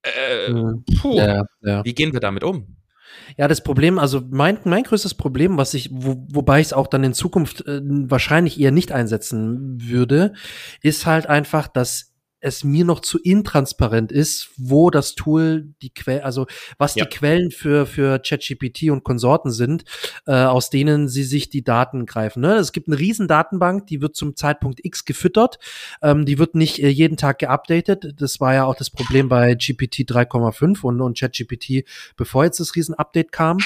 [0.03, 0.85] äh, mhm.
[1.01, 1.85] puh, ja, ja.
[1.85, 2.77] wie gehen wir damit um?
[3.37, 6.87] Ja, das Problem, also mein, mein größtes Problem, was ich, wo, wobei ich es auch
[6.87, 10.33] dann in Zukunft äh, wahrscheinlich eher nicht einsetzen würde,
[10.83, 12.12] ist halt einfach, dass
[12.43, 17.05] es mir noch zu intransparent ist, wo das Tool die Quelle, also was ja.
[17.05, 19.85] die Quellen für für ChatGPT und Konsorten sind,
[20.27, 22.41] äh, aus denen sie sich die Daten greifen.
[22.41, 22.55] Ne?
[22.55, 25.59] Es gibt eine riesen Datenbank, die wird zum Zeitpunkt X gefüttert,
[26.03, 28.15] ähm, die wird nicht äh, jeden Tag geupdatet.
[28.19, 31.85] Das war ja auch das Problem bei GPT 3,5 und, und ChatGPT,
[32.17, 33.59] bevor jetzt das riesen Update kam,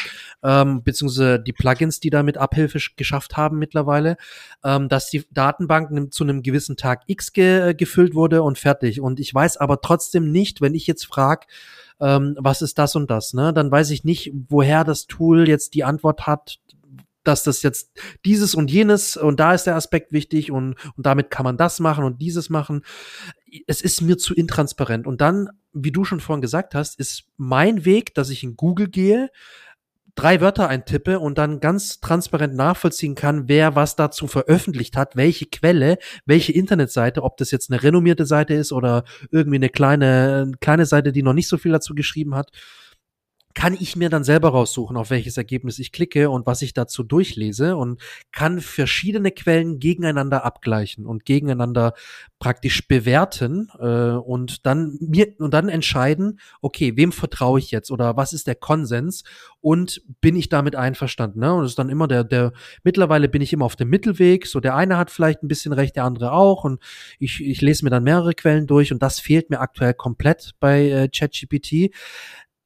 [0.42, 4.18] ähm, beziehungsweise die Plugins, die damit Abhilfe geschafft haben mittlerweile,
[4.62, 9.00] ähm, dass die Datenbank zu einem gewissen Tag X ge gefüllt wurde und fertig.
[9.00, 11.46] Und ich weiß aber trotzdem nicht, wenn ich jetzt frage,
[12.00, 13.52] ähm, was ist das und das, ne?
[13.52, 16.58] Dann weiß ich nicht, woher das Tool jetzt die Antwort hat,
[17.22, 17.92] dass das jetzt
[18.24, 21.78] dieses und jenes und da ist der Aspekt wichtig und, und damit kann man das
[21.78, 22.82] machen und dieses machen.
[23.68, 25.06] Es ist mir zu intransparent.
[25.06, 28.88] Und dann, wie du schon vorhin gesagt hast, ist mein Weg, dass ich in Google
[28.88, 29.30] gehe,
[30.16, 35.46] drei Wörter eintippe und dann ganz transparent nachvollziehen kann, wer was dazu veröffentlicht hat, welche
[35.46, 40.86] Quelle, welche Internetseite, ob das jetzt eine renommierte Seite ist oder irgendwie eine kleine, kleine
[40.86, 42.50] Seite, die noch nicht so viel dazu geschrieben hat
[43.56, 47.02] kann ich mir dann selber raussuchen, auf welches Ergebnis ich klicke und was ich dazu
[47.02, 51.94] durchlese und kann verschiedene Quellen gegeneinander abgleichen und gegeneinander
[52.38, 58.18] praktisch bewerten äh, und dann mir und dann entscheiden, okay, wem vertraue ich jetzt oder
[58.18, 59.24] was ist der Konsens
[59.62, 61.40] und bin ich damit einverstanden?
[61.40, 61.54] Ne?
[61.54, 62.52] Und es ist dann immer der, der,
[62.84, 65.96] mittlerweile bin ich immer auf dem Mittelweg, so der eine hat vielleicht ein bisschen recht,
[65.96, 66.82] der andere auch und
[67.18, 70.90] ich, ich lese mir dann mehrere Quellen durch und das fehlt mir aktuell komplett bei
[70.90, 71.94] äh, ChatGPT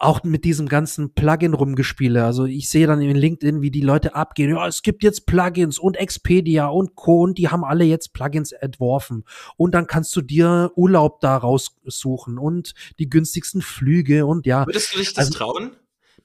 [0.01, 2.25] auch mit diesem ganzen Plugin rumgespiele.
[2.25, 4.51] Also ich sehe dann in LinkedIn, wie die Leute abgehen.
[4.51, 7.21] Ja, es gibt jetzt Plugins und Expedia und Co.
[7.23, 9.25] und die haben alle jetzt Plugins entworfen.
[9.57, 14.67] Und dann kannst du dir Urlaub da raussuchen und die günstigsten Flüge und ja.
[14.67, 15.73] Würdest du dich das also, trauen?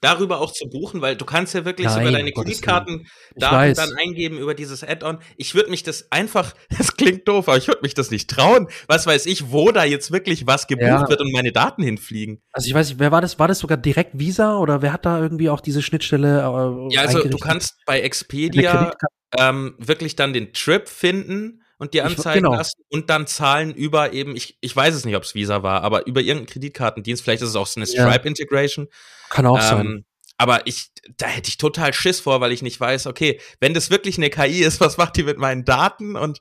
[0.02, 4.38] Darüber auch zu buchen, weil du kannst ja wirklich Nein, sogar deine Kreditkartendaten dann eingeben
[4.38, 5.20] über dieses Add-on.
[5.38, 8.68] Ich würde mich das einfach, das klingt doof, aber ich würde mich das nicht trauen.
[8.88, 11.10] Was weiß ich, wo da jetzt wirklich was gebucht ja.
[11.10, 12.42] wird und meine Daten hinfliegen.
[12.52, 13.40] Also ich weiß nicht, wer war das?
[13.40, 16.40] War das sogar direkt Visa oder wer hat da irgendwie auch diese Schnittstelle?
[16.40, 18.92] Äh, ja, also du kannst bei Expedia
[19.38, 22.56] ähm, wirklich dann den Trip finden und dir anzeigen genau.
[22.56, 25.82] lassen und dann zahlen über eben, ich, ich weiß es nicht, ob es Visa war,
[25.82, 28.88] aber über irgendeinen Kreditkartendienst, vielleicht ist es auch so eine Stripe-Integration.
[29.30, 30.06] Kann auch ähm, sein.
[30.38, 33.90] Aber ich, da hätte ich total Schiss vor, weil ich nicht weiß, okay, wenn das
[33.90, 36.40] wirklich eine KI ist, was macht die mit meinen Daten und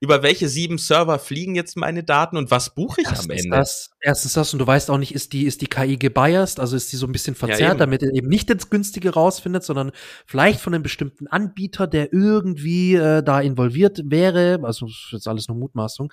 [0.00, 3.56] über welche sieben Server fliegen jetzt meine Daten und was buche ich erstens am Ende?
[3.56, 6.76] Das, erstens das und du weißt auch nicht, ist die, ist die KI gebiased, also
[6.76, 9.92] ist die so ein bisschen verzerrt, ja, damit er eben nicht ins Günstige rausfindet, sondern
[10.26, 15.28] vielleicht von einem bestimmten Anbieter, der irgendwie äh, da involviert wäre, also das ist jetzt
[15.28, 16.12] alles nur Mutmaßung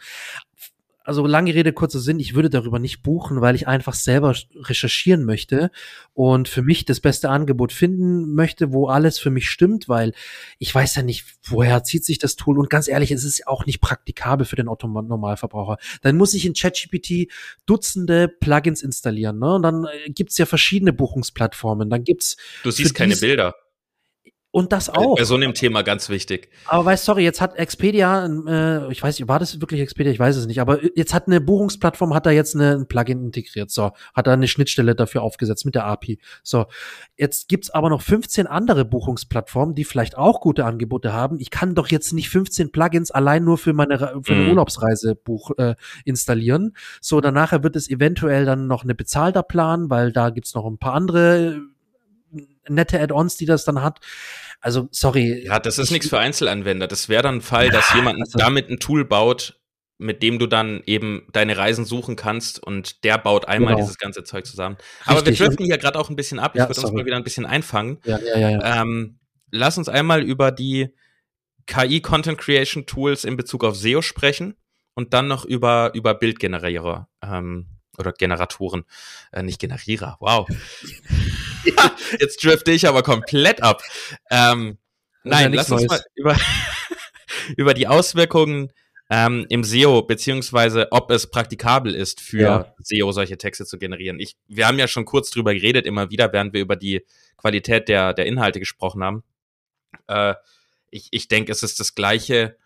[1.03, 5.25] also lange Rede, kurzer Sinn, ich würde darüber nicht buchen, weil ich einfach selber recherchieren
[5.25, 5.69] möchte
[6.13, 10.13] und für mich das beste Angebot finden möchte, wo alles für mich stimmt, weil
[10.59, 13.65] ich weiß ja nicht, woher zieht sich das Tool und ganz ehrlich, es ist auch
[13.65, 15.77] nicht praktikabel für den Autonormalverbraucher.
[16.01, 17.31] Dann muss ich in ChatGPT
[17.65, 19.55] Dutzende Plugins installieren, ne?
[19.55, 21.89] Und dann äh, gibt's ja verschiedene Buchungsplattformen.
[21.89, 23.55] Dann gibt's Du siehst keine Bilder.
[24.55, 25.17] Und das auch.
[25.17, 26.47] Bei so einem Thema ganz wichtig.
[26.67, 30.11] Aber weißt, sorry, jetzt hat Expedia, äh, ich weiß nicht, war das wirklich Expedia?
[30.11, 30.61] Ich weiß es nicht.
[30.61, 33.71] Aber jetzt hat eine Buchungsplattform, hat da jetzt eine, ein Plugin integriert.
[33.71, 36.19] So, hat da eine Schnittstelle dafür aufgesetzt mit der API.
[36.43, 36.67] So,
[37.17, 41.39] jetzt gibt's aber noch 15 andere Buchungsplattformen, die vielleicht auch gute Angebote haben.
[41.39, 44.49] Ich kann doch jetzt nicht 15 Plugins allein nur für meine für eine mm.
[44.49, 45.73] Urlaubsreise buch äh,
[46.05, 46.75] installieren.
[47.01, 50.77] So, danach wird es eventuell dann noch eine bezahlter Plan, weil da gibt's noch ein
[50.77, 51.72] paar andere
[52.67, 53.99] nette Add-ons, die das dann hat.
[54.62, 55.45] Also, sorry.
[55.45, 56.88] Ja, das ist nichts für Einzelanwender.
[56.88, 59.60] Das wäre dann ein Fall, dass ja, jemand also, damit ein Tool baut,
[59.97, 63.86] mit dem du dann eben deine Reisen suchen kannst und der baut einmal genau.
[63.86, 64.76] dieses ganze Zeug zusammen.
[64.76, 65.08] Richtig.
[65.08, 66.52] Aber wir driften hier gerade auch ein bisschen ab.
[66.56, 67.99] Ich ja, würde uns mal wieder ein bisschen einfangen.
[68.06, 68.82] Ja, ja, ja, ja.
[68.82, 69.19] Ähm,
[69.52, 70.95] lass uns einmal über die
[71.65, 74.56] KI Content Creation Tools in Bezug auf SEO sprechen
[74.95, 78.86] und dann noch über, über Bildgenerierer ähm, oder Generatoren,
[79.32, 80.47] äh, nicht Generierer, wow.
[82.19, 83.82] Jetzt drifte ich aber komplett ab.
[84.29, 84.77] Ähm,
[85.23, 86.36] nein, ja lass uns mal über,
[87.58, 88.71] über die Auswirkungen
[89.10, 92.75] ähm, im SEO, beziehungsweise ob es praktikabel ist für ja.
[92.79, 94.19] SEO solche Texte zu generieren.
[94.19, 97.06] Ich, wir haben ja schon kurz drüber geredet, immer wieder, während wir über die
[97.38, 99.23] Qualität der, der Inhalte gesprochen haben.
[100.08, 100.36] Äh,
[100.89, 102.58] ich, ich denke, es ist das gleiche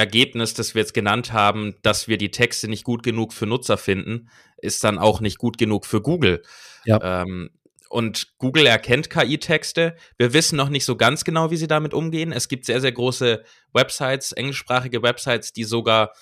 [0.00, 3.76] Ergebnis, das wir jetzt genannt haben, dass wir die Texte nicht gut genug für Nutzer
[3.76, 6.42] finden, ist dann auch nicht gut genug für Google.
[6.84, 7.22] Ja.
[7.22, 7.50] Ähm,
[7.90, 9.96] und Google erkennt KI-Texte.
[10.16, 12.32] Wir wissen noch nicht so ganz genau, wie sie damit umgehen.
[12.32, 16.12] Es gibt sehr, sehr große Websites, englischsprachige Websites, die sogar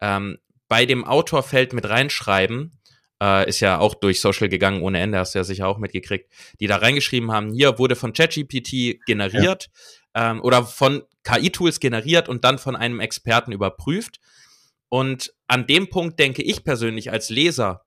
[0.00, 2.78] ähm, bei dem Autorfeld mit reinschreiben,
[3.22, 6.30] äh, ist ja auch durch Social gegangen ohne Ende, hast du ja sicher auch mitgekriegt,
[6.60, 9.70] die da reingeschrieben haben, hier wurde von ChatGPT generiert
[10.14, 10.30] ja.
[10.30, 14.20] ähm, oder von KI-Tools generiert und dann von einem Experten überprüft.
[14.88, 17.84] Und an dem Punkt denke ich persönlich als Leser,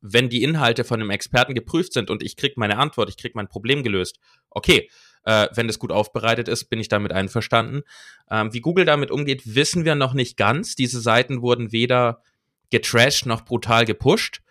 [0.00, 3.32] wenn die Inhalte von einem Experten geprüft sind und ich kriege meine Antwort, ich kriege
[3.34, 4.18] mein Problem gelöst,
[4.50, 4.88] okay,
[5.24, 7.82] äh, wenn das gut aufbereitet ist, bin ich damit einverstanden.
[8.30, 10.76] Ähm, wie Google damit umgeht, wissen wir noch nicht ganz.
[10.76, 12.22] Diese Seiten wurden weder
[12.70, 14.42] getrashed noch brutal gepusht.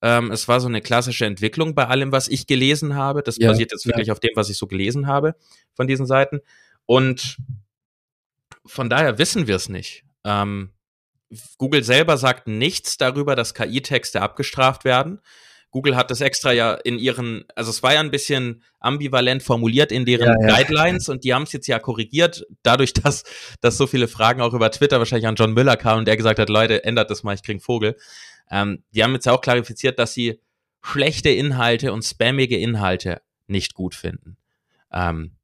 [0.00, 3.22] Ähm, es war so eine klassische Entwicklung bei allem, was ich gelesen habe.
[3.22, 4.12] Das ja, basiert jetzt wirklich ja.
[4.12, 5.34] auf dem, was ich so gelesen habe
[5.74, 6.40] von diesen Seiten.
[6.86, 7.38] Und
[8.66, 10.04] von daher wissen wir es nicht.
[10.24, 10.70] Ähm,
[11.58, 15.20] Google selber sagt nichts darüber, dass KI-Texte abgestraft werden.
[15.70, 19.90] Google hat das extra ja in ihren, also es war ja ein bisschen ambivalent formuliert
[19.90, 20.56] in deren ja, ja.
[20.56, 23.24] Guidelines und die haben es jetzt ja korrigiert, dadurch, dass,
[23.62, 26.38] dass so viele Fragen auch über Twitter wahrscheinlich an John Müller kamen und der gesagt
[26.38, 27.96] hat, Leute, ändert das mal, ich krieg Vogel.
[28.50, 30.40] Ähm, die haben jetzt ja auch klarifiziert, dass sie
[30.82, 34.36] schlechte Inhalte und spammige Inhalte nicht gut finden.
[34.92, 35.36] Ähm,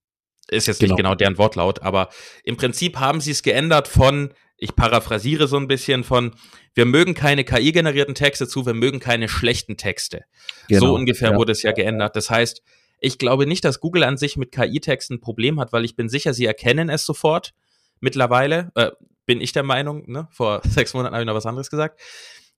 [0.50, 0.92] ist jetzt genau.
[0.92, 2.08] nicht genau deren Wortlaut, aber
[2.44, 6.34] im Prinzip haben sie es geändert von ich paraphrasiere so ein bisschen von,
[6.74, 10.24] wir mögen keine KI-generierten Texte zu, wir mögen keine schlechten Texte.
[10.66, 10.80] Genau.
[10.80, 11.36] So ungefähr ja.
[11.36, 12.16] wurde es ja geändert.
[12.16, 12.62] Das heißt,
[13.00, 16.08] ich glaube nicht, dass Google an sich mit KI-Texten ein Problem hat, weil ich bin
[16.08, 17.54] sicher, sie erkennen es sofort.
[18.00, 18.90] Mittlerweile äh,
[19.26, 20.26] bin ich der Meinung, ne?
[20.32, 22.00] vor sechs Monaten habe ich noch was anderes gesagt.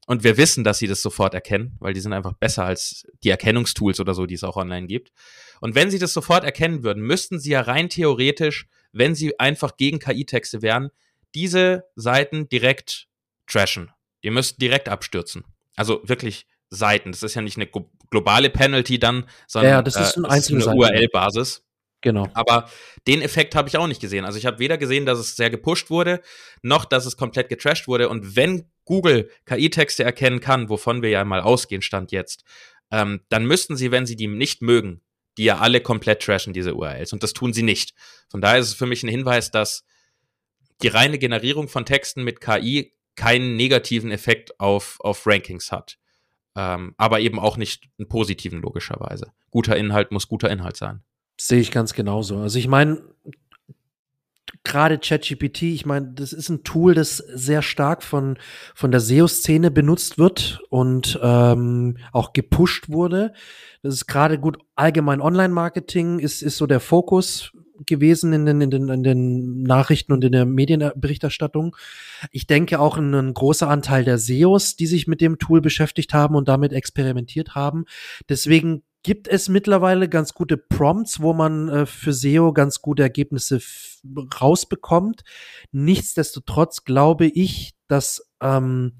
[0.06, 3.28] Und wir wissen, dass sie das sofort erkennen, weil die sind einfach besser als die
[3.28, 5.12] Erkennungstools oder so, die es auch online gibt.
[5.60, 9.76] Und wenn sie das sofort erkennen würden, müssten sie ja rein theoretisch, wenn sie einfach
[9.76, 10.90] gegen KI-Texte wären,
[11.34, 13.06] diese Seiten direkt
[13.46, 13.90] trashen.
[14.22, 15.44] Ihr müsst direkt abstürzen.
[15.76, 17.12] Also wirklich Seiten.
[17.12, 17.68] Das ist ja nicht eine
[18.10, 21.62] globale Penalty dann, sondern ja, das ist, ein äh, das ist eine URL-Basis.
[22.02, 22.28] Genau.
[22.32, 22.70] Aber
[23.06, 24.24] den Effekt habe ich auch nicht gesehen.
[24.24, 26.20] Also ich habe weder gesehen, dass es sehr gepusht wurde,
[26.62, 28.08] noch dass es komplett getrashed wurde.
[28.08, 32.44] Und wenn Google KI-Texte erkennen kann, wovon wir ja mal ausgehen, stand jetzt,
[32.90, 35.02] ähm, dann müssten sie, wenn sie die nicht mögen,
[35.38, 37.12] die ja alle komplett trashen, diese URLs.
[37.12, 37.94] Und das tun sie nicht.
[38.28, 39.84] Von daher ist es für mich ein Hinweis, dass
[40.82, 45.98] die reine Generierung von Texten mit KI keinen negativen Effekt auf, auf Rankings hat.
[46.56, 49.32] Ähm, aber eben auch nicht einen positiven, logischerweise.
[49.50, 51.02] Guter Inhalt muss guter Inhalt sein.
[51.38, 52.38] Sehe ich ganz genauso.
[52.38, 53.02] Also ich meine,
[54.64, 58.38] gerade ChatGPT, ich meine, das ist ein Tool, das sehr stark von,
[58.74, 63.32] von der SEO-Szene benutzt wird und ähm, auch gepusht wurde.
[63.82, 67.52] Das ist gerade gut allgemein Online-Marketing ist, ist so der Fokus
[67.86, 71.76] gewesen in den, in, den, in den Nachrichten und in der Medienberichterstattung.
[72.30, 76.34] Ich denke auch ein großer Anteil der SEOs, die sich mit dem Tool beschäftigt haben
[76.34, 77.86] und damit experimentiert haben.
[78.28, 83.60] Deswegen gibt es mittlerweile ganz gute Prompts, wo man äh, für SEO ganz gute Ergebnisse
[84.40, 85.22] rausbekommt.
[85.72, 88.92] Nichtsdestotrotz glaube ich, dass ähm,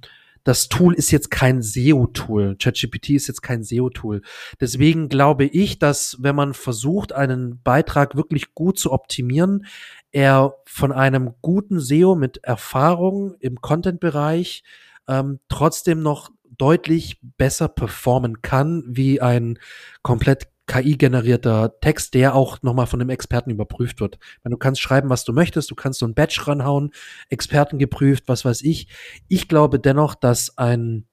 [0.44, 2.57] das Tool ist jetzt kein SEO-Tool.
[2.57, 4.22] ChatGPT ist jetzt kein SEO-Tool.
[4.59, 9.66] Deswegen glaube ich, dass wenn man versucht, einen Beitrag wirklich gut zu optimieren,
[10.12, 14.62] er von einem guten SEO mit Erfahrung im Content-Bereich
[15.09, 16.30] ähm, trotzdem noch
[16.61, 19.58] deutlich besser performen kann wie ein
[20.02, 24.18] komplett KI-generierter Text, der auch nochmal von einem Experten überprüft wird.
[24.44, 26.92] Du kannst schreiben, was du möchtest, du kannst so ein Batch ranhauen,
[27.28, 28.86] Experten geprüft, was weiß ich.
[29.26, 31.06] Ich glaube dennoch, dass ein,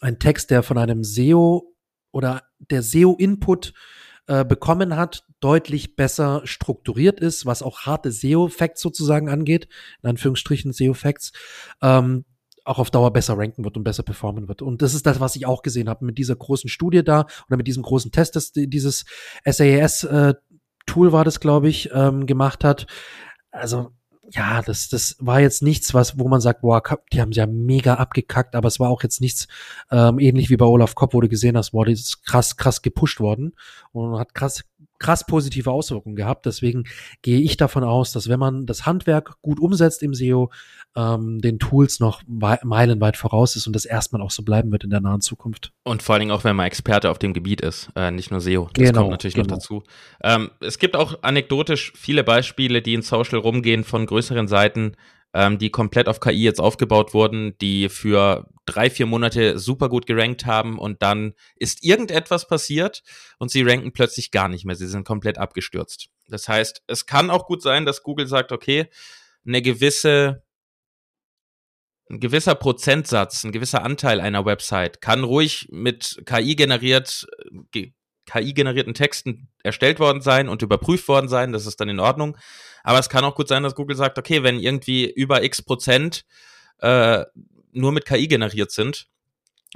[0.00, 1.74] ein Text, der von einem SEO
[2.12, 3.72] oder der SEO-Input
[4.28, 9.66] äh, bekommen hat, deutlich besser strukturiert ist, was auch harte SEO-Facts sozusagen angeht,
[10.02, 11.32] in Anführungsstrichen SEO-Facts,
[11.82, 12.24] ähm,
[12.64, 14.62] auch auf Dauer besser ranken wird und besser performen wird.
[14.62, 17.56] Und das ist das, was ich auch gesehen habe mit dieser großen Studie da oder
[17.56, 19.04] mit diesem großen Test, das dieses
[19.44, 22.86] SAS-Tool äh, war das, glaube ich, ähm, gemacht hat.
[23.50, 23.90] Also
[24.30, 26.82] ja, das, das war jetzt nichts, was, wo man sagt, boah,
[27.12, 29.46] die haben sie ja mega abgekackt, aber es war auch jetzt nichts,
[29.90, 32.80] ähm, ähnlich wie bei Olaf Kopp, wo du gesehen hast, boah, die ist krass, krass
[32.80, 33.52] gepusht worden
[33.90, 34.64] und hat krass,
[34.98, 36.46] krass positive Auswirkungen gehabt.
[36.46, 36.84] Deswegen
[37.20, 40.50] gehe ich davon aus, dass wenn man das Handwerk gut umsetzt im SEO,
[40.96, 44.90] ähm, den Tools noch meilenweit voraus ist und das erstmal auch so bleiben wird in
[44.90, 45.72] der nahen Zukunft.
[45.84, 48.40] Und vor allen Dingen auch, wenn man Experte auf dem Gebiet ist, äh, nicht nur
[48.40, 48.68] SEO.
[48.74, 49.48] Das genau, kommt natürlich genau.
[49.48, 49.82] noch dazu.
[50.22, 54.96] Ähm, es gibt auch anekdotisch viele Beispiele, die in Social rumgehen von größeren Seiten,
[55.34, 60.06] ähm, die komplett auf KI jetzt aufgebaut wurden, die für drei, vier Monate super gut
[60.06, 63.02] gerankt haben und dann ist irgendetwas passiert
[63.38, 64.76] und sie ranken plötzlich gar nicht mehr.
[64.76, 66.08] Sie sind komplett abgestürzt.
[66.28, 68.88] Das heißt, es kann auch gut sein, dass Google sagt, okay,
[69.46, 70.42] eine gewisse
[72.10, 77.26] ein gewisser Prozentsatz, ein gewisser Anteil einer Website kann ruhig mit KI generiert,
[78.26, 81.52] KI generierten Texten erstellt worden sein und überprüft worden sein.
[81.52, 82.36] Das ist dann in Ordnung.
[82.84, 86.24] Aber es kann auch gut sein, dass Google sagt, okay, wenn irgendwie über x Prozent
[86.78, 87.24] äh,
[87.72, 89.06] nur mit KI generiert sind,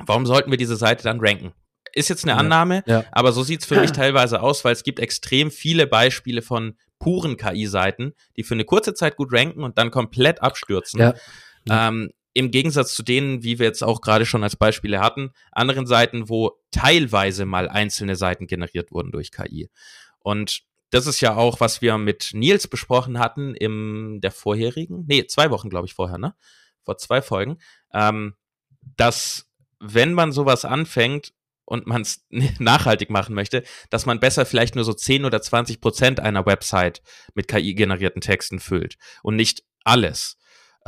[0.04, 1.52] warum sollten wir diese Seite dann ranken?
[1.94, 3.04] Ist jetzt eine ja, Annahme, ja.
[3.12, 7.36] aber so sieht's für mich teilweise aus, weil es gibt extrem viele Beispiele von puren
[7.36, 11.00] KI-Seiten, die für eine kurze Zeit gut ranken und dann komplett abstürzen.
[11.00, 11.14] Ja.
[11.70, 15.86] Ähm, Im Gegensatz zu denen, wie wir jetzt auch gerade schon als Beispiele hatten, anderen
[15.86, 19.70] Seiten, wo teilweise mal einzelne Seiten generiert wurden durch KI.
[20.20, 25.26] Und das ist ja auch, was wir mit Nils besprochen hatten im der vorherigen, nee,
[25.26, 26.34] zwei Wochen, glaube ich, vorher, ne?
[26.84, 27.58] Vor zwei Folgen,
[27.92, 28.34] ähm,
[28.96, 29.50] dass
[29.80, 31.32] wenn man sowas anfängt
[31.64, 32.24] und man es
[32.58, 37.02] nachhaltig machen möchte, dass man besser vielleicht nur so 10 oder 20 Prozent einer Website
[37.34, 40.36] mit KI-generierten Texten füllt und nicht alles.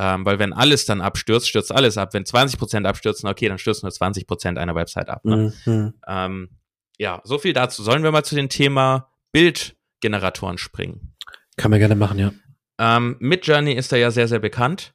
[0.00, 2.14] Ähm, weil wenn alles dann abstürzt, stürzt alles ab.
[2.14, 5.24] Wenn 20 Prozent abstürzen, okay, dann stürzt nur 20 Prozent einer Website ab.
[5.24, 5.52] Ne?
[5.66, 5.94] Mhm.
[6.06, 6.50] Ähm,
[6.98, 7.82] ja, so viel dazu.
[7.82, 11.14] Sollen wir mal zu dem Thema Bild Generatoren springen.
[11.56, 12.32] Kann man gerne machen, ja.
[12.78, 14.94] Ähm, Midjourney ist da ja sehr, sehr bekannt.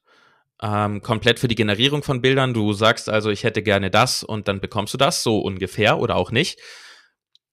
[0.62, 2.54] Ähm, komplett für die Generierung von Bildern.
[2.54, 6.16] Du sagst also, ich hätte gerne das und dann bekommst du das, so ungefähr oder
[6.16, 6.60] auch nicht.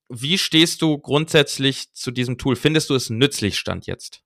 [0.09, 2.55] Wie stehst du grundsätzlich zu diesem Tool?
[2.55, 4.23] Findest du es nützlich, Stand jetzt?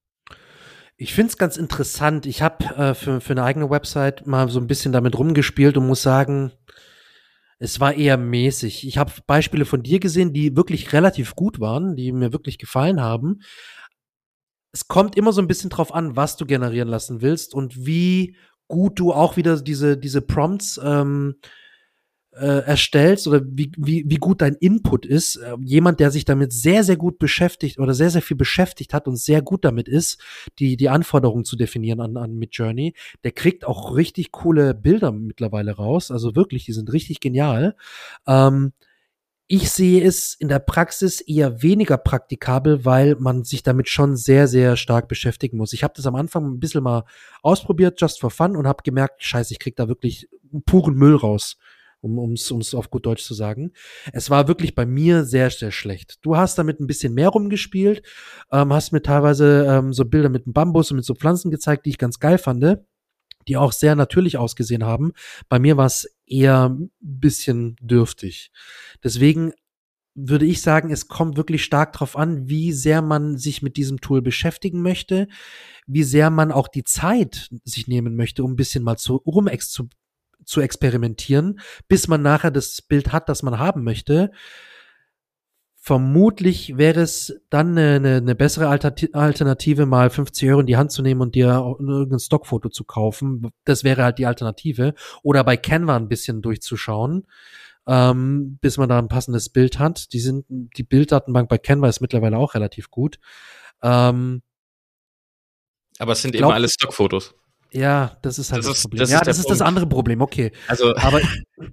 [0.97, 2.25] Ich finde es ganz interessant.
[2.27, 5.87] Ich habe äh, für, für eine eigene Website mal so ein bisschen damit rumgespielt und
[5.87, 6.53] muss sagen,
[7.59, 8.87] es war eher mäßig.
[8.87, 13.01] Ich habe Beispiele von dir gesehen, die wirklich relativ gut waren, die mir wirklich gefallen
[13.01, 13.41] haben.
[14.73, 18.37] Es kommt immer so ein bisschen drauf an, was du generieren lassen willst und wie
[18.69, 21.37] gut du auch wieder diese, diese Prompts ähm,
[22.39, 25.37] äh, erstellst oder wie, wie, wie gut dein Input ist.
[25.37, 29.07] Äh, jemand, der sich damit sehr, sehr gut beschäftigt oder sehr, sehr viel beschäftigt hat
[29.07, 30.21] und sehr gut damit ist,
[30.59, 35.73] die, die Anforderungen zu definieren an, an Midjourney, der kriegt auch richtig coole Bilder mittlerweile
[35.73, 36.11] raus.
[36.11, 37.77] Also wirklich, die sind richtig genial.
[38.27, 38.73] Ähm,
[39.47, 44.49] ich sehe es in der Praxis eher weniger praktikabel, weil man sich damit schon sehr,
[44.49, 45.75] sehr stark beschäftigen muss.
[45.75, 47.05] Ich habe das am Anfang ein bisschen mal
[47.43, 50.29] ausprobiert, just for fun, und habe gemerkt, scheiße, ich krieg da wirklich
[50.65, 51.59] puren Müll raus
[52.05, 53.73] um es auf gut Deutsch zu sagen.
[54.13, 56.19] Es war wirklich bei mir sehr, sehr schlecht.
[56.23, 58.03] Du hast damit ein bisschen mehr rumgespielt,
[58.53, 61.87] ähm, hast mir teilweise ähm, so Bilder mit einem Bambus und mit so Pflanzen gezeigt,
[61.87, 62.65] die ich ganz geil fand,
[63.49, 65.13] die auch sehr natürlich ausgesehen haben.
[65.49, 68.51] Bei mir war es eher ein bisschen dürftig.
[69.03, 69.53] Deswegen
[70.15, 74.01] würde ich sagen, es kommt wirklich stark darauf an, wie sehr man sich mit diesem
[74.01, 75.27] Tool beschäftigen möchte,
[75.87, 79.49] wie sehr man auch die Zeit sich nehmen möchte, um ein bisschen mal zu, rum
[80.45, 84.31] zu, experimentieren, bis man nachher das Bild hat, das man haben möchte.
[85.77, 91.03] Vermutlich wäre es dann eine, eine, bessere Alternative, mal 50 Euro in die Hand zu
[91.03, 93.51] nehmen und dir irgendein Stockfoto zu kaufen.
[93.65, 94.95] Das wäre halt die Alternative.
[95.23, 97.27] Oder bei Canva ein bisschen durchzuschauen
[97.87, 100.13] ähm, bis man da ein passendes Bild hat.
[100.13, 103.19] Die sind, die Bilddatenbank bei Canva ist mittlerweile auch relativ gut.
[103.83, 104.43] Ähm,
[105.99, 107.35] aber es sind glaub, eben alle Stockfotos.
[107.75, 109.01] Ja, das ist halt das, das ist, Problem.
[109.01, 109.61] Das ja, ist das ist Punkt.
[109.61, 110.53] das andere Problem, okay.
[110.69, 111.21] Also, aber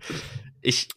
[0.61, 0.89] ich.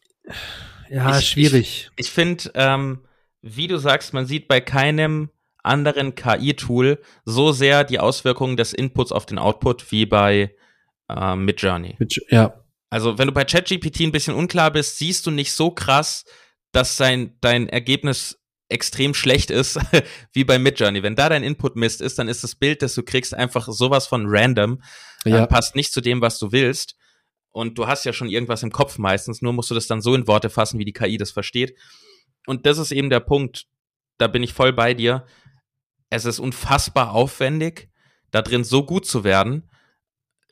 [0.90, 1.90] Ja, ich, schwierig.
[1.96, 3.00] Ich, ich finde, ähm,
[3.42, 5.30] wie du sagst, man sieht bei keinem
[5.62, 10.54] anderen KI-Tool so sehr die Auswirkungen des Inputs auf den Output wie bei
[11.10, 11.98] äh, Midjourney.
[12.30, 12.64] Ja.
[12.88, 16.24] Also, wenn du bei ChatGPT ein bisschen unklar bist, siehst du nicht so krass,
[16.72, 19.78] dass sein, dein Ergebnis extrem schlecht ist,
[20.32, 21.02] wie bei Midjourney.
[21.02, 24.06] Wenn da dein Input Mist ist, dann ist das Bild, das du kriegst, einfach sowas
[24.06, 24.82] von random,
[25.24, 25.46] äh, ja.
[25.46, 26.96] passt nicht zu dem, was du willst.
[27.50, 30.14] Und du hast ja schon irgendwas im Kopf meistens, nur musst du das dann so
[30.14, 31.76] in Worte fassen, wie die KI das versteht.
[32.46, 33.66] Und das ist eben der Punkt,
[34.18, 35.24] da bin ich voll bei dir.
[36.10, 37.90] Es ist unfassbar aufwendig,
[38.30, 39.70] da drin so gut zu werden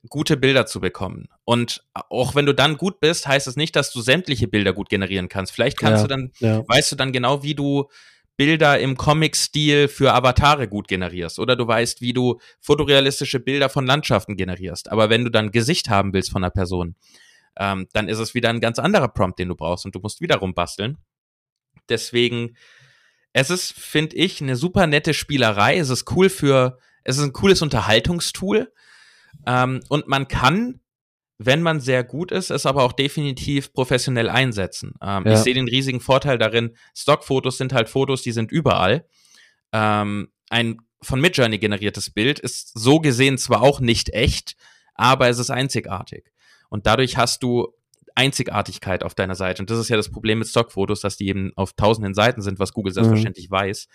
[0.09, 1.29] gute Bilder zu bekommen.
[1.45, 4.73] Und auch wenn du dann gut bist, heißt es das nicht, dass du sämtliche Bilder
[4.73, 5.53] gut generieren kannst.
[5.53, 6.69] Vielleicht kannst ja, du dann, ja.
[6.69, 7.89] weißt du dann genau, wie du
[8.37, 11.39] Bilder im Comic-Stil für Avatare gut generierst.
[11.39, 14.91] Oder du weißt, wie du fotorealistische Bilder von Landschaften generierst.
[14.91, 16.97] Aber wenn du dann Gesicht haben willst von einer Person,
[17.57, 20.21] ähm, dann ist es wieder ein ganz anderer Prompt, den du brauchst und du musst
[20.21, 20.99] wiederum basteln.
[21.89, 22.57] Deswegen,
[23.33, 25.77] es ist, finde ich, eine super nette Spielerei.
[25.77, 28.73] Es ist cool für, es ist ein cooles Unterhaltungstool
[29.47, 30.81] ähm, und man kann,
[31.39, 34.95] wenn man sehr gut ist, es aber auch definitiv professionell einsetzen.
[35.03, 35.33] Ähm, ja.
[35.33, 39.07] Ich sehe den riesigen Vorteil darin, Stockfotos sind halt Fotos, die sind überall.
[39.73, 44.57] Ähm, ein von Midjourney generiertes Bild ist so gesehen zwar auch nicht echt,
[44.95, 46.33] aber es ist einzigartig.
[46.69, 47.75] Und dadurch hast du
[48.15, 49.63] Einzigartigkeit auf deiner Seite.
[49.63, 52.59] Und das ist ja das Problem mit Stockfotos, dass die eben auf tausenden Seiten sind,
[52.59, 52.95] was Google mhm.
[52.95, 53.55] selbstverständlich mhm.
[53.55, 53.89] weiß.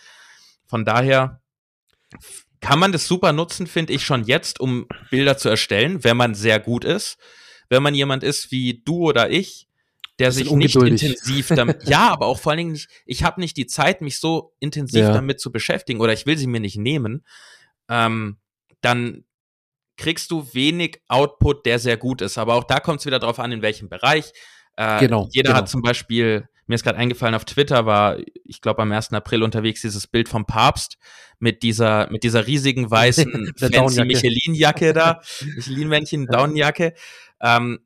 [0.66, 1.42] Von daher
[2.60, 6.36] kann man das super nutzen, finde ich schon jetzt, um Bilder zu erstellen, wenn man
[6.36, 7.18] sehr gut ist.
[7.70, 9.68] Wenn man jemand ist wie du oder ich,
[10.20, 13.58] der sich nicht intensiv damit, ja, aber auch vor allen Dingen nicht, ich habe nicht
[13.58, 15.14] die Zeit, mich so intensiv ja.
[15.14, 17.26] damit zu beschäftigen oder ich will sie mir nicht nehmen,
[17.90, 18.38] ähm,
[18.82, 19.26] dann
[19.98, 22.38] kriegst du wenig Output, der sehr gut ist.
[22.38, 24.32] Aber auch da kommt es wieder drauf an, in welchem Bereich.
[24.76, 25.58] Äh, genau, jeder genau.
[25.58, 29.14] hat zum Beispiel mir ist gerade eingefallen, auf Twitter war, ich glaube, am 1.
[29.14, 30.98] April unterwegs dieses Bild vom Papst
[31.40, 35.22] mit dieser, mit dieser riesigen weißen fancy Michelin-Jacke da,
[35.56, 36.94] Michelin-Männchen, Daunenjacke.
[37.42, 37.80] Ähm,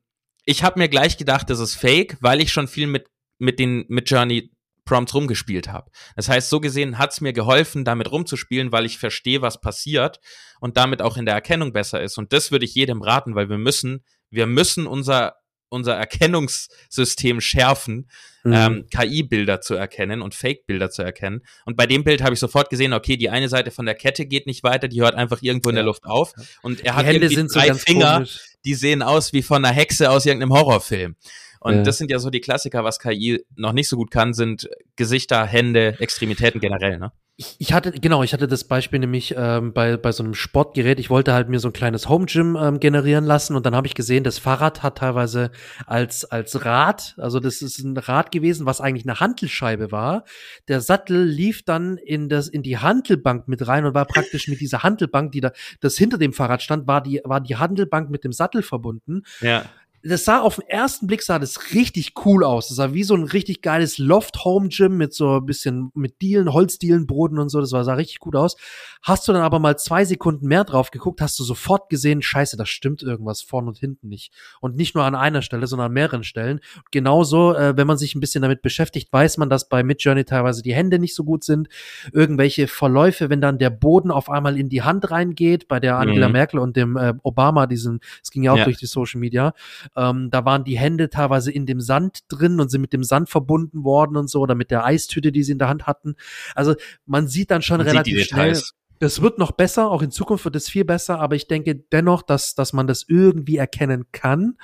[0.44, 3.06] ich habe mir gleich gedacht, das ist fake, weil ich schon viel mit,
[3.38, 4.50] mit den, mit Journey
[4.84, 5.90] Prompts rumgespielt habe.
[6.16, 10.18] Das heißt, so gesehen hat's mir geholfen, damit rumzuspielen, weil ich verstehe, was passiert
[10.60, 12.18] und damit auch in der Erkennung besser ist.
[12.18, 15.36] Und das würde ich jedem raten, weil wir müssen, wir müssen unser
[15.72, 18.08] unser Erkennungssystem schärfen,
[18.44, 18.52] mhm.
[18.52, 21.42] ähm, KI-Bilder zu erkennen und Fake-Bilder zu erkennen.
[21.64, 24.26] Und bei dem Bild habe ich sofort gesehen, okay, die eine Seite von der Kette
[24.26, 26.32] geht nicht weiter, die hört einfach irgendwo in der Luft auf.
[26.62, 28.40] Und er hat irgendwie drei so Finger, komisch.
[28.64, 31.16] die sehen aus wie von einer Hexe aus irgendeinem Horrorfilm.
[31.62, 31.82] Und ja.
[31.82, 35.46] das sind ja so die Klassiker, was KI noch nicht so gut kann, sind Gesichter,
[35.46, 37.12] Hände, Extremitäten generell, ne?
[37.58, 41.00] Ich hatte, genau, ich hatte das Beispiel nämlich ähm, bei, bei so einem Sportgerät.
[41.00, 43.86] Ich wollte halt mir so ein kleines Home Gym ähm, generieren lassen und dann habe
[43.86, 45.50] ich gesehen, das Fahrrad hat teilweise
[45.86, 50.24] als, als Rad, also das ist ein Rad gewesen, was eigentlich eine Hantelscheibe war.
[50.68, 54.60] Der Sattel lief dann in das, in die Hantelbank mit rein und war praktisch mit
[54.60, 58.24] dieser Hantelbank, die da, das hinter dem Fahrrad stand, war die, war die Handelbank mit
[58.24, 59.22] dem Sattel verbunden.
[59.40, 59.64] Ja
[60.04, 62.68] das sah auf den ersten Blick sah das richtig cool aus.
[62.68, 66.20] Das sah wie so ein richtig geiles Loft Home Gym mit so ein bisschen mit
[66.20, 67.60] Dielen, Holzdielen, Boden und so.
[67.60, 68.56] Das war, sah richtig gut aus.
[69.02, 72.56] Hast du dann aber mal zwei Sekunden mehr drauf geguckt, hast du sofort gesehen, scheiße,
[72.56, 74.32] da stimmt irgendwas vorne und hinten nicht.
[74.60, 76.60] Und nicht nur an einer Stelle, sondern an mehreren Stellen.
[76.90, 80.62] Genauso, äh, wenn man sich ein bisschen damit beschäftigt, weiß man, dass bei Midjourney teilweise
[80.62, 81.68] die Hände nicht so gut sind.
[82.12, 86.26] Irgendwelche Verläufe, wenn dann der Boden auf einmal in die Hand reingeht, bei der Angela
[86.26, 86.32] mhm.
[86.32, 88.64] Merkel und dem äh, Obama, diesen, es ging ja auch ja.
[88.64, 89.54] durch die Social Media,
[89.96, 93.28] ähm, da waren die Hände teilweise in dem Sand drin und sind mit dem Sand
[93.28, 96.14] verbunden worden und so oder mit der Eistüte, die sie in der Hand hatten.
[96.54, 96.74] Also
[97.06, 98.60] man sieht dann schon man relativ schnell.
[98.98, 102.22] Das wird noch besser, auch in Zukunft wird es viel besser, aber ich denke dennoch,
[102.22, 104.56] dass, dass man das irgendwie erkennen kann.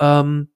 [0.00, 0.48] Ähm,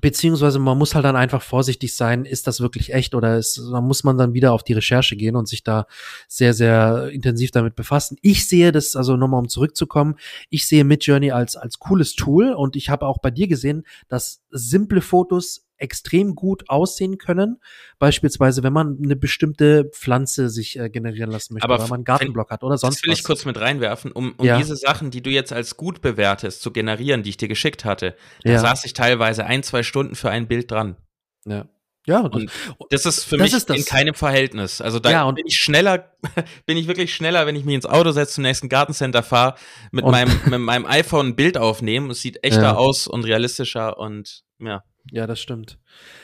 [0.00, 3.82] Beziehungsweise man muss halt dann einfach vorsichtig sein, ist das wirklich echt oder ist, da
[3.82, 5.86] muss man dann wieder auf die Recherche gehen und sich da
[6.28, 8.16] sehr, sehr intensiv damit befassen.
[8.22, 10.16] Ich sehe das, also nochmal um zurückzukommen,
[10.48, 14.40] ich sehe Midjourney als, als cooles Tool und ich habe auch bei dir gesehen, dass
[14.50, 17.58] simple Fotos extrem gut aussehen können.
[17.98, 22.04] Beispielsweise, wenn man eine bestimmte Pflanze sich äh, generieren lassen möchte, Aber weil man einen
[22.04, 23.18] Gartenblock hat oder sonst das will was.
[23.18, 24.58] ich kurz mit reinwerfen, um, um Ja.
[24.58, 28.16] diese Sachen, die du jetzt als gut bewertest, zu generieren, die ich dir geschickt hatte.
[28.44, 28.58] Da Ja.
[28.60, 30.96] saß ich teilweise ein, zwei Stunden für ein Bild dran.
[31.44, 31.66] Ja.
[32.04, 32.50] Ja, das, Und
[32.90, 34.80] das ist für Das mich ist in keinem Verhältnis.
[34.80, 36.10] Also da Ja, und- bin ich schneller,
[36.66, 39.54] bin ich wirklich schneller, wenn ich mich ins Auto setze, zum nächsten Gartencenter fahre,
[39.92, 42.10] mit Und- meinem, mit meinem iPhone ein Bild aufnehmen.
[42.10, 42.74] Es sieht echter Ja.
[42.74, 44.82] aus und realistischer und ja.
[45.10, 45.78] Ja, das stimmt.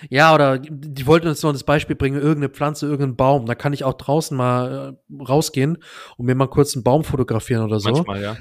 [0.09, 3.47] Ja, oder die wollten uns noch das Beispiel bringen, irgendeine Pflanze, irgendein Baum.
[3.47, 5.79] Da kann ich auch draußen mal äh, rausgehen
[6.16, 7.91] und mir mal kurz einen Baum fotografieren oder so.
[7.91, 8.37] Manchmal, ja.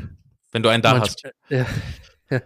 [0.52, 1.24] Wenn du einen da Manch- hast.
[2.30, 2.42] Ja.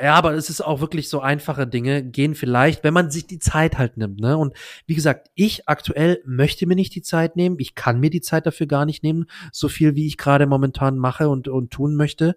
[0.00, 3.40] ja, aber es ist auch wirklich so einfache Dinge, gehen vielleicht, wenn man sich die
[3.40, 4.38] Zeit halt nimmt, ne?
[4.38, 4.54] Und
[4.86, 7.56] wie gesagt, ich aktuell möchte mir nicht die Zeit nehmen.
[7.58, 10.96] Ich kann mir die Zeit dafür gar nicht nehmen, so viel wie ich gerade momentan
[10.96, 12.36] mache und, und tun möchte.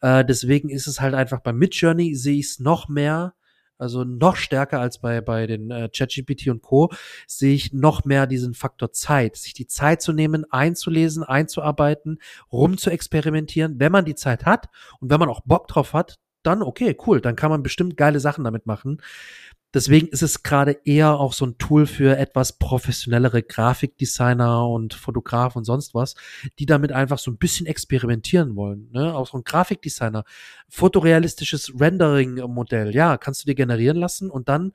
[0.00, 3.34] Äh, deswegen ist es halt einfach bei Midjourney sehe ich es noch mehr,
[3.82, 6.90] also noch stärker als bei, bei den äh, ChatGPT und Co.
[7.26, 12.18] sehe ich noch mehr diesen Faktor Zeit, sich die Zeit zu nehmen, einzulesen, einzuarbeiten,
[12.52, 14.68] rum zu experimentieren, wenn man die Zeit hat
[15.00, 18.20] und wenn man auch Bock drauf hat, dann okay, cool, dann kann man bestimmt geile
[18.20, 19.00] Sachen damit machen.
[19.74, 25.58] Deswegen ist es gerade eher auch so ein Tool für etwas professionellere Grafikdesigner und Fotografen
[25.58, 26.14] und sonst was,
[26.58, 28.90] die damit einfach so ein bisschen experimentieren wollen.
[28.92, 29.14] Ne?
[29.14, 30.24] Auch so ein Grafikdesigner,
[30.68, 34.72] fotorealistisches Rendering-Modell, ja, kannst du dir generieren lassen und dann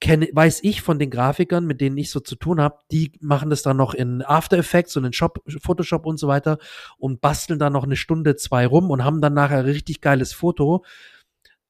[0.00, 3.50] kenne, weiß ich von den Grafikern, mit denen ich so zu tun habe, die machen
[3.50, 6.58] das dann noch in After Effects und in Shop, Photoshop und so weiter
[6.98, 10.84] und basteln dann noch eine Stunde, zwei rum und haben dann nachher richtig geiles Foto,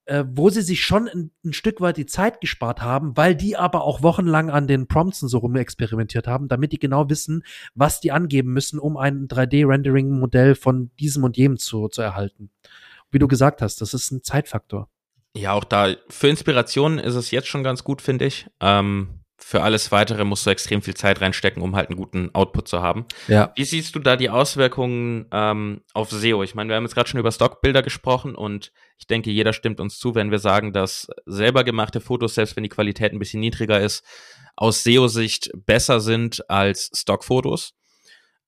[0.07, 3.57] äh, wo sie sich schon ein, ein Stück weit die Zeit gespart haben, weil die
[3.57, 7.45] aber auch wochenlang an den Prompts und so rum experimentiert haben, damit die genau wissen,
[7.75, 12.51] was die angeben müssen, um ein 3D-Rendering-Modell von diesem und jenem zu, zu erhalten.
[13.11, 14.89] Wie du gesagt hast, das ist ein Zeitfaktor.
[15.37, 18.47] Ja, auch da, für Inspiration ist es jetzt schon ganz gut, finde ich.
[18.61, 22.67] Ähm, für alles weitere musst du extrem viel Zeit reinstecken, um halt einen guten Output
[22.67, 23.05] zu haben.
[23.29, 23.53] Ja.
[23.57, 26.43] Wie siehst du da die Auswirkungen ähm, auf SEO?
[26.43, 29.81] Ich meine, wir haben jetzt gerade schon über Stockbilder gesprochen und ich denke, jeder stimmt
[29.81, 33.41] uns zu, wenn wir sagen, dass selber gemachte Fotos, selbst wenn die Qualität ein bisschen
[33.41, 34.03] niedriger ist,
[34.57, 37.75] aus SEO-Sicht besser sind als Stockfotos.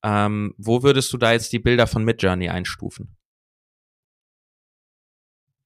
[0.02, 3.14] Ähm, wo würdest du da jetzt die Bilder von Midjourney einstufen?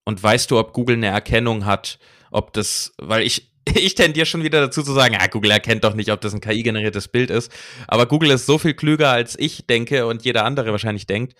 [0.04, 2.00] Und weißt du, ob Google eine Erkennung hat,
[2.32, 5.94] ob das, weil ich, ich tendiere schon wieder dazu zu sagen, ja, Google erkennt doch
[5.94, 7.52] nicht, ob das ein KI-generiertes Bild ist.
[7.86, 11.34] Aber Google ist so viel klüger, als ich denke und jeder andere wahrscheinlich denkt,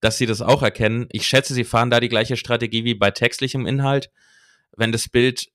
[0.00, 1.06] dass sie das auch erkennen.
[1.12, 4.10] Ich schätze, sie fahren da die gleiche Strategie wie bei textlichem Inhalt.
[4.76, 5.48] Wenn das Bild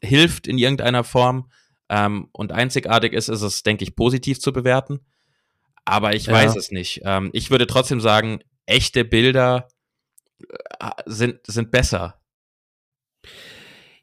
[0.00, 1.50] hilft in irgendeiner Form
[1.88, 5.00] ähm, und einzigartig ist, ist es, denke ich, positiv zu bewerten.
[5.84, 6.34] Aber ich Ja.
[6.34, 7.00] weiß es nicht.
[7.04, 9.68] Ähm, ich würde trotzdem sagen, echte Bilder
[10.80, 12.17] äh, sind, sind besser.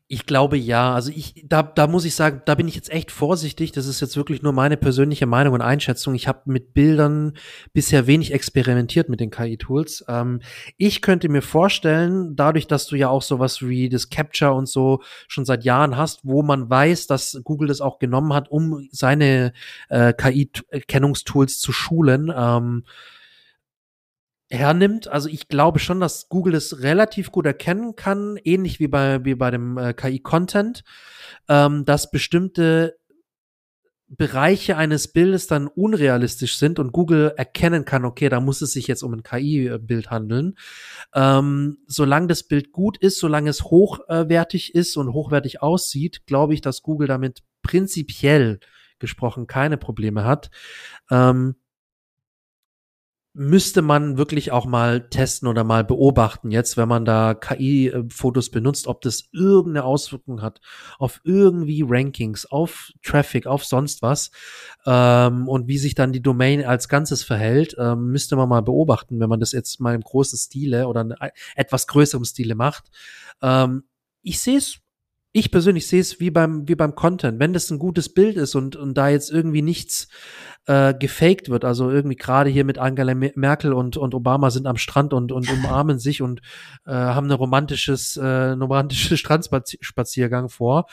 [0.07, 0.93] Ich glaube ja.
[0.93, 3.71] Also ich, da, da muss ich sagen, da bin ich jetzt echt vorsichtig.
[3.71, 6.13] Das ist jetzt wirklich nur meine persönliche Meinung und Einschätzung.
[6.13, 7.33] Ich habe mit Bildern
[7.73, 10.05] bisher wenig experimentiert mit den KI-Tools.
[10.07, 10.41] Ähm,
[10.77, 15.01] ich könnte mir vorstellen, dadurch, dass du ja auch sowas wie das Capture und so
[15.27, 19.53] schon seit Jahren hast, wo man weiß, dass Google das auch genommen hat, um seine
[19.89, 22.31] äh, KI-Erkennungstools zu schulen.
[22.35, 22.83] Ähm,
[24.49, 25.07] hernimmt.
[25.07, 29.35] Also ich glaube schon, dass Google es relativ gut erkennen kann, ähnlich wie bei, wie
[29.35, 30.83] bei dem äh, KI-Content,
[31.49, 32.97] ähm, dass bestimmte
[34.07, 38.85] Bereiche eines Bildes dann unrealistisch sind und Google erkennen kann, okay, da muss es sich
[38.85, 40.55] jetzt um ein KI-Bild handeln.
[41.13, 46.61] Ähm, solange das Bild gut ist, solange es hochwertig ist und hochwertig aussieht, glaube ich,
[46.61, 48.59] dass Google damit prinzipiell
[48.99, 50.51] gesprochen keine Probleme hat.
[51.09, 51.55] Ähm,
[53.37, 58.87] müsste man wirklich auch mal testen oder mal beobachten jetzt, wenn man da KI-Fotos benutzt,
[58.87, 60.61] ob das irgendeine Auswirkung hat
[60.99, 64.31] auf irgendwie Rankings, auf Traffic, auf sonst was
[64.85, 69.19] ähm, und wie sich dann die Domain als Ganzes verhält, ähm, müsste man mal beobachten,
[69.19, 71.13] wenn man das jetzt mal im großen Stile oder in
[71.55, 72.85] etwas größerem Stile macht.
[73.41, 73.83] Ähm,
[74.21, 74.79] ich sehe es
[75.35, 77.41] ich persönlich sehe es wie beim, wie beim Content.
[77.41, 80.07] Wenn das ein gutes Bild ist und, und da jetzt irgendwie nichts
[80.65, 84.77] äh, gefaked wird, also irgendwie gerade hier mit Angela Merkel und, und Obama sind am
[84.77, 86.39] Strand und, und umarmen sich und
[86.85, 90.85] äh, haben eine romantisches, äh, einen Strandspaziergang vor.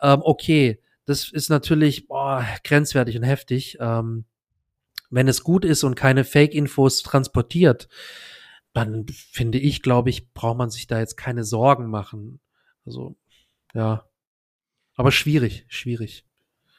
[0.00, 3.78] Ähm, okay, das ist natürlich boah, grenzwertig und heftig.
[3.80, 4.26] Ähm,
[5.10, 7.88] wenn es gut ist und keine Fake-Infos transportiert,
[8.72, 12.38] dann finde ich, glaube ich, braucht man sich da jetzt keine Sorgen machen.
[12.86, 13.16] Also
[13.78, 14.04] ja.
[14.96, 16.26] Aber schwierig, schwierig.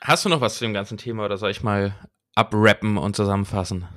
[0.02, 1.95] Hast du noch was zu dem ganzen Thema oder soll ich mal
[2.36, 3.88] abrappen und zusammenfassen?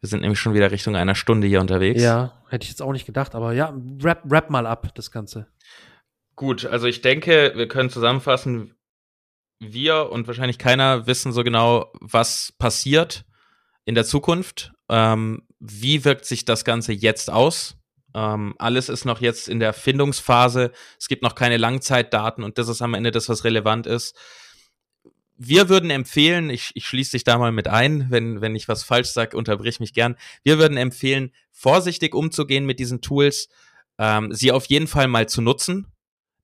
[0.00, 2.02] Wir sind nämlich schon wieder Richtung einer Stunde hier unterwegs.
[2.02, 3.72] Ja, hätte ich jetzt auch nicht gedacht, aber ja,
[4.02, 5.46] rap, rap mal ab, das Ganze.
[6.34, 8.74] Gut, also ich denke, wir können zusammenfassen,
[9.60, 13.24] wir und wahrscheinlich keiner wissen so genau, was passiert
[13.84, 14.72] in der Zukunft.
[14.88, 17.76] Ähm, wie wirkt sich das Ganze jetzt aus?
[18.14, 20.72] Ähm, alles ist noch jetzt in der Findungsphase.
[20.98, 24.16] Es gibt noch keine Langzeitdaten und das ist am Ende das, was relevant ist.
[25.36, 28.84] Wir würden empfehlen, ich, ich schließe dich da mal mit ein, wenn, wenn ich was
[28.84, 30.16] falsch sage, unterbrich mich gern.
[30.42, 33.48] Wir würden empfehlen, vorsichtig umzugehen mit diesen Tools,
[33.98, 35.88] ähm, sie auf jeden Fall mal zu nutzen,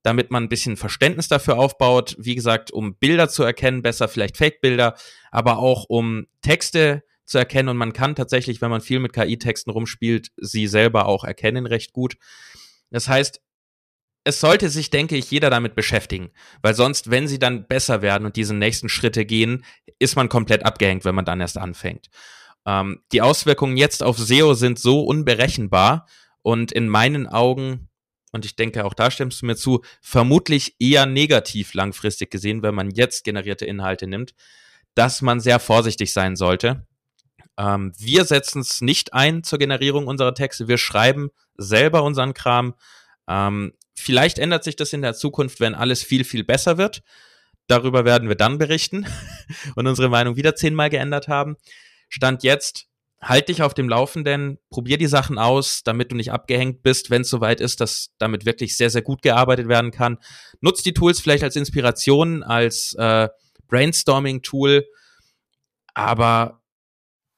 [0.02, 2.16] damit man ein bisschen Verständnis dafür aufbaut.
[2.18, 4.96] Wie gesagt, um Bilder zu erkennen, besser vielleicht Fake-Bilder,
[5.30, 9.70] aber auch um Texte zu erkennen und man kann tatsächlich, wenn man viel mit KI-Texten
[9.70, 12.16] rumspielt, sie selber auch erkennen recht gut.
[12.90, 13.40] Das heißt,
[14.24, 16.30] es sollte sich, denke ich, jeder damit beschäftigen,
[16.62, 19.64] weil sonst, wenn sie dann besser werden und diese nächsten Schritte gehen,
[19.98, 22.08] ist man komplett abgehängt, wenn man dann erst anfängt.
[22.66, 26.06] Ähm, die Auswirkungen jetzt auf SEO sind so unberechenbar
[26.42, 27.88] und in meinen Augen,
[28.32, 32.74] und ich denke auch da stimmst du mir zu, vermutlich eher negativ langfristig gesehen, wenn
[32.74, 34.34] man jetzt generierte Inhalte nimmt,
[34.94, 36.87] dass man sehr vorsichtig sein sollte
[37.58, 40.68] ähm, wir setzen es nicht ein zur Generierung unserer Texte.
[40.68, 42.74] Wir schreiben selber unseren Kram.
[43.28, 47.02] Ähm, vielleicht ändert sich das in der Zukunft, wenn alles viel, viel besser wird.
[47.66, 49.06] Darüber werden wir dann berichten
[49.74, 51.56] und unsere Meinung wieder zehnmal geändert haben.
[52.08, 52.86] Stand jetzt,
[53.20, 57.22] halt dich auf dem Laufenden, probier die Sachen aus, damit du nicht abgehängt bist, wenn
[57.22, 60.18] es soweit ist, dass damit wirklich sehr, sehr gut gearbeitet werden kann.
[60.60, 63.28] Nutz die Tools vielleicht als Inspiration, als äh,
[63.66, 64.86] Brainstorming-Tool,
[65.94, 66.57] aber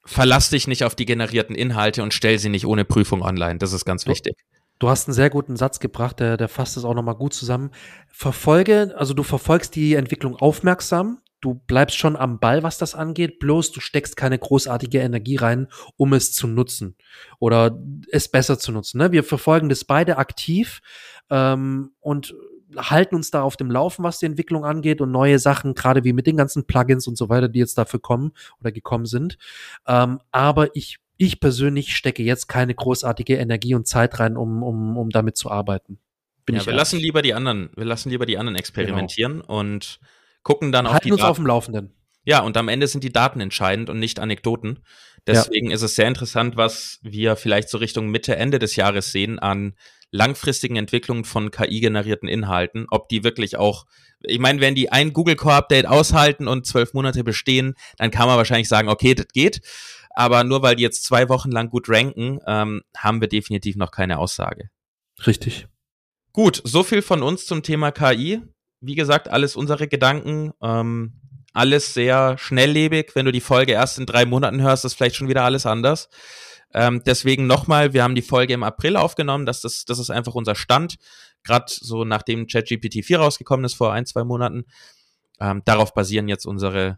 [0.03, 3.59] verlass dich nicht auf die generierten Inhalte und stell sie nicht ohne Prüfung online.
[3.59, 4.35] Das ist ganz wichtig.
[4.79, 7.69] Du hast einen sehr guten Satz gebracht, der, der fasst es auch nochmal gut zusammen.
[8.09, 13.37] Verfolge, also du verfolgst die Entwicklung aufmerksam, du bleibst schon am Ball, was das angeht,
[13.37, 16.95] bloß du steckst keine großartige Energie rein, um es zu nutzen
[17.39, 17.77] oder
[18.11, 18.97] es besser zu nutzen.
[18.97, 19.11] Ne?
[19.11, 20.81] Wir verfolgen das beide aktiv
[21.29, 22.33] ähm, und
[22.77, 26.13] halten uns da auf dem Laufen, was die Entwicklung angeht und neue Sachen, gerade wie
[26.13, 29.37] mit den ganzen Plugins und so weiter, die jetzt dafür kommen oder gekommen sind.
[29.87, 34.97] Ähm, aber ich, ich persönlich stecke jetzt keine großartige Energie und Zeit rein, um, um,
[34.97, 35.99] um damit zu arbeiten.
[36.45, 39.59] Bin ja, wir lassen lieber die anderen, wir lassen lieber die anderen experimentieren genau.
[39.59, 39.99] und
[40.43, 41.29] gucken dann halten auf die uns Daten.
[41.29, 41.93] auf dem Laufenden.
[42.23, 44.79] Ja, und am Ende sind die Daten entscheidend und nicht Anekdoten.
[45.27, 45.75] Deswegen ja.
[45.75, 49.73] ist es sehr interessant, was wir vielleicht so Richtung Mitte, Ende des Jahres sehen an
[50.11, 53.85] langfristigen Entwicklungen von KI-generierten Inhalten, ob die wirklich auch,
[54.21, 58.27] ich meine, wenn die ein Google Core Update aushalten und zwölf Monate bestehen, dann kann
[58.27, 59.61] man wahrscheinlich sagen, okay, das geht.
[60.13, 63.91] Aber nur weil die jetzt zwei Wochen lang gut ranken, ähm, haben wir definitiv noch
[63.91, 64.69] keine Aussage.
[65.25, 65.67] Richtig.
[66.33, 68.41] Gut, so viel von uns zum Thema KI.
[68.81, 70.51] Wie gesagt, alles unsere Gedanken.
[70.61, 71.13] Ähm,
[71.53, 73.11] alles sehr schnelllebig.
[73.15, 76.09] Wenn du die Folge erst in drei Monaten hörst, ist vielleicht schon wieder alles anders.
[76.73, 80.35] Ähm, deswegen nochmal, wir haben die Folge im April aufgenommen, das ist, das ist einfach
[80.35, 80.95] unser Stand.
[81.43, 84.65] Gerade so nachdem ChatGPT 4 rausgekommen ist vor ein, zwei Monaten.
[85.39, 86.97] Ähm, darauf basieren jetzt unsere,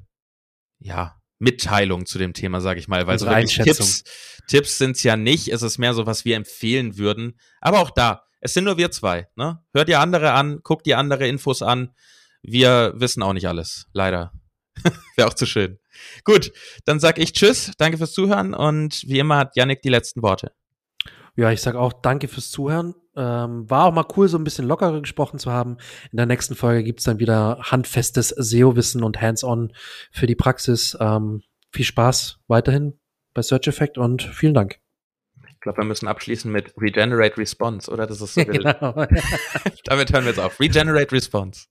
[0.80, 4.04] ja, Mitteilung zu dem Thema, sage ich mal, weil so Tipps,
[4.48, 5.50] Tipps sind es ja nicht.
[5.50, 7.38] Es ist mehr so, was wir empfehlen würden.
[7.60, 9.28] Aber auch da, es sind nur wir zwei.
[9.36, 9.62] Ne?
[9.74, 11.94] Hört ihr andere an, guckt ihr andere Infos an.
[12.42, 14.32] Wir wissen auch nicht alles, leider.
[15.16, 15.80] Wäre auch zu schön.
[16.24, 16.52] Gut,
[16.86, 20.52] dann sag ich Tschüss, danke fürs Zuhören und wie immer hat Yannick die letzten Worte.
[21.36, 22.94] Ja, ich sag auch danke fürs Zuhören.
[23.16, 25.78] Ähm, war auch mal cool, so ein bisschen lockerer gesprochen zu haben.
[26.12, 29.74] In der nächsten Folge gibt's dann wieder handfestes SEO-Wissen und Hands-on
[30.12, 30.98] für die Praxis.
[31.00, 31.42] Ähm,
[31.72, 33.00] viel Spaß weiterhin
[33.34, 34.80] bei Search Effect und vielen Dank.
[35.50, 38.06] Ich glaube, wir müssen abschließen mit Regenerate Response, oder?
[38.06, 38.72] Das ist so genau.
[39.86, 40.60] Damit hören wir jetzt auf.
[40.60, 41.68] Regenerate Response.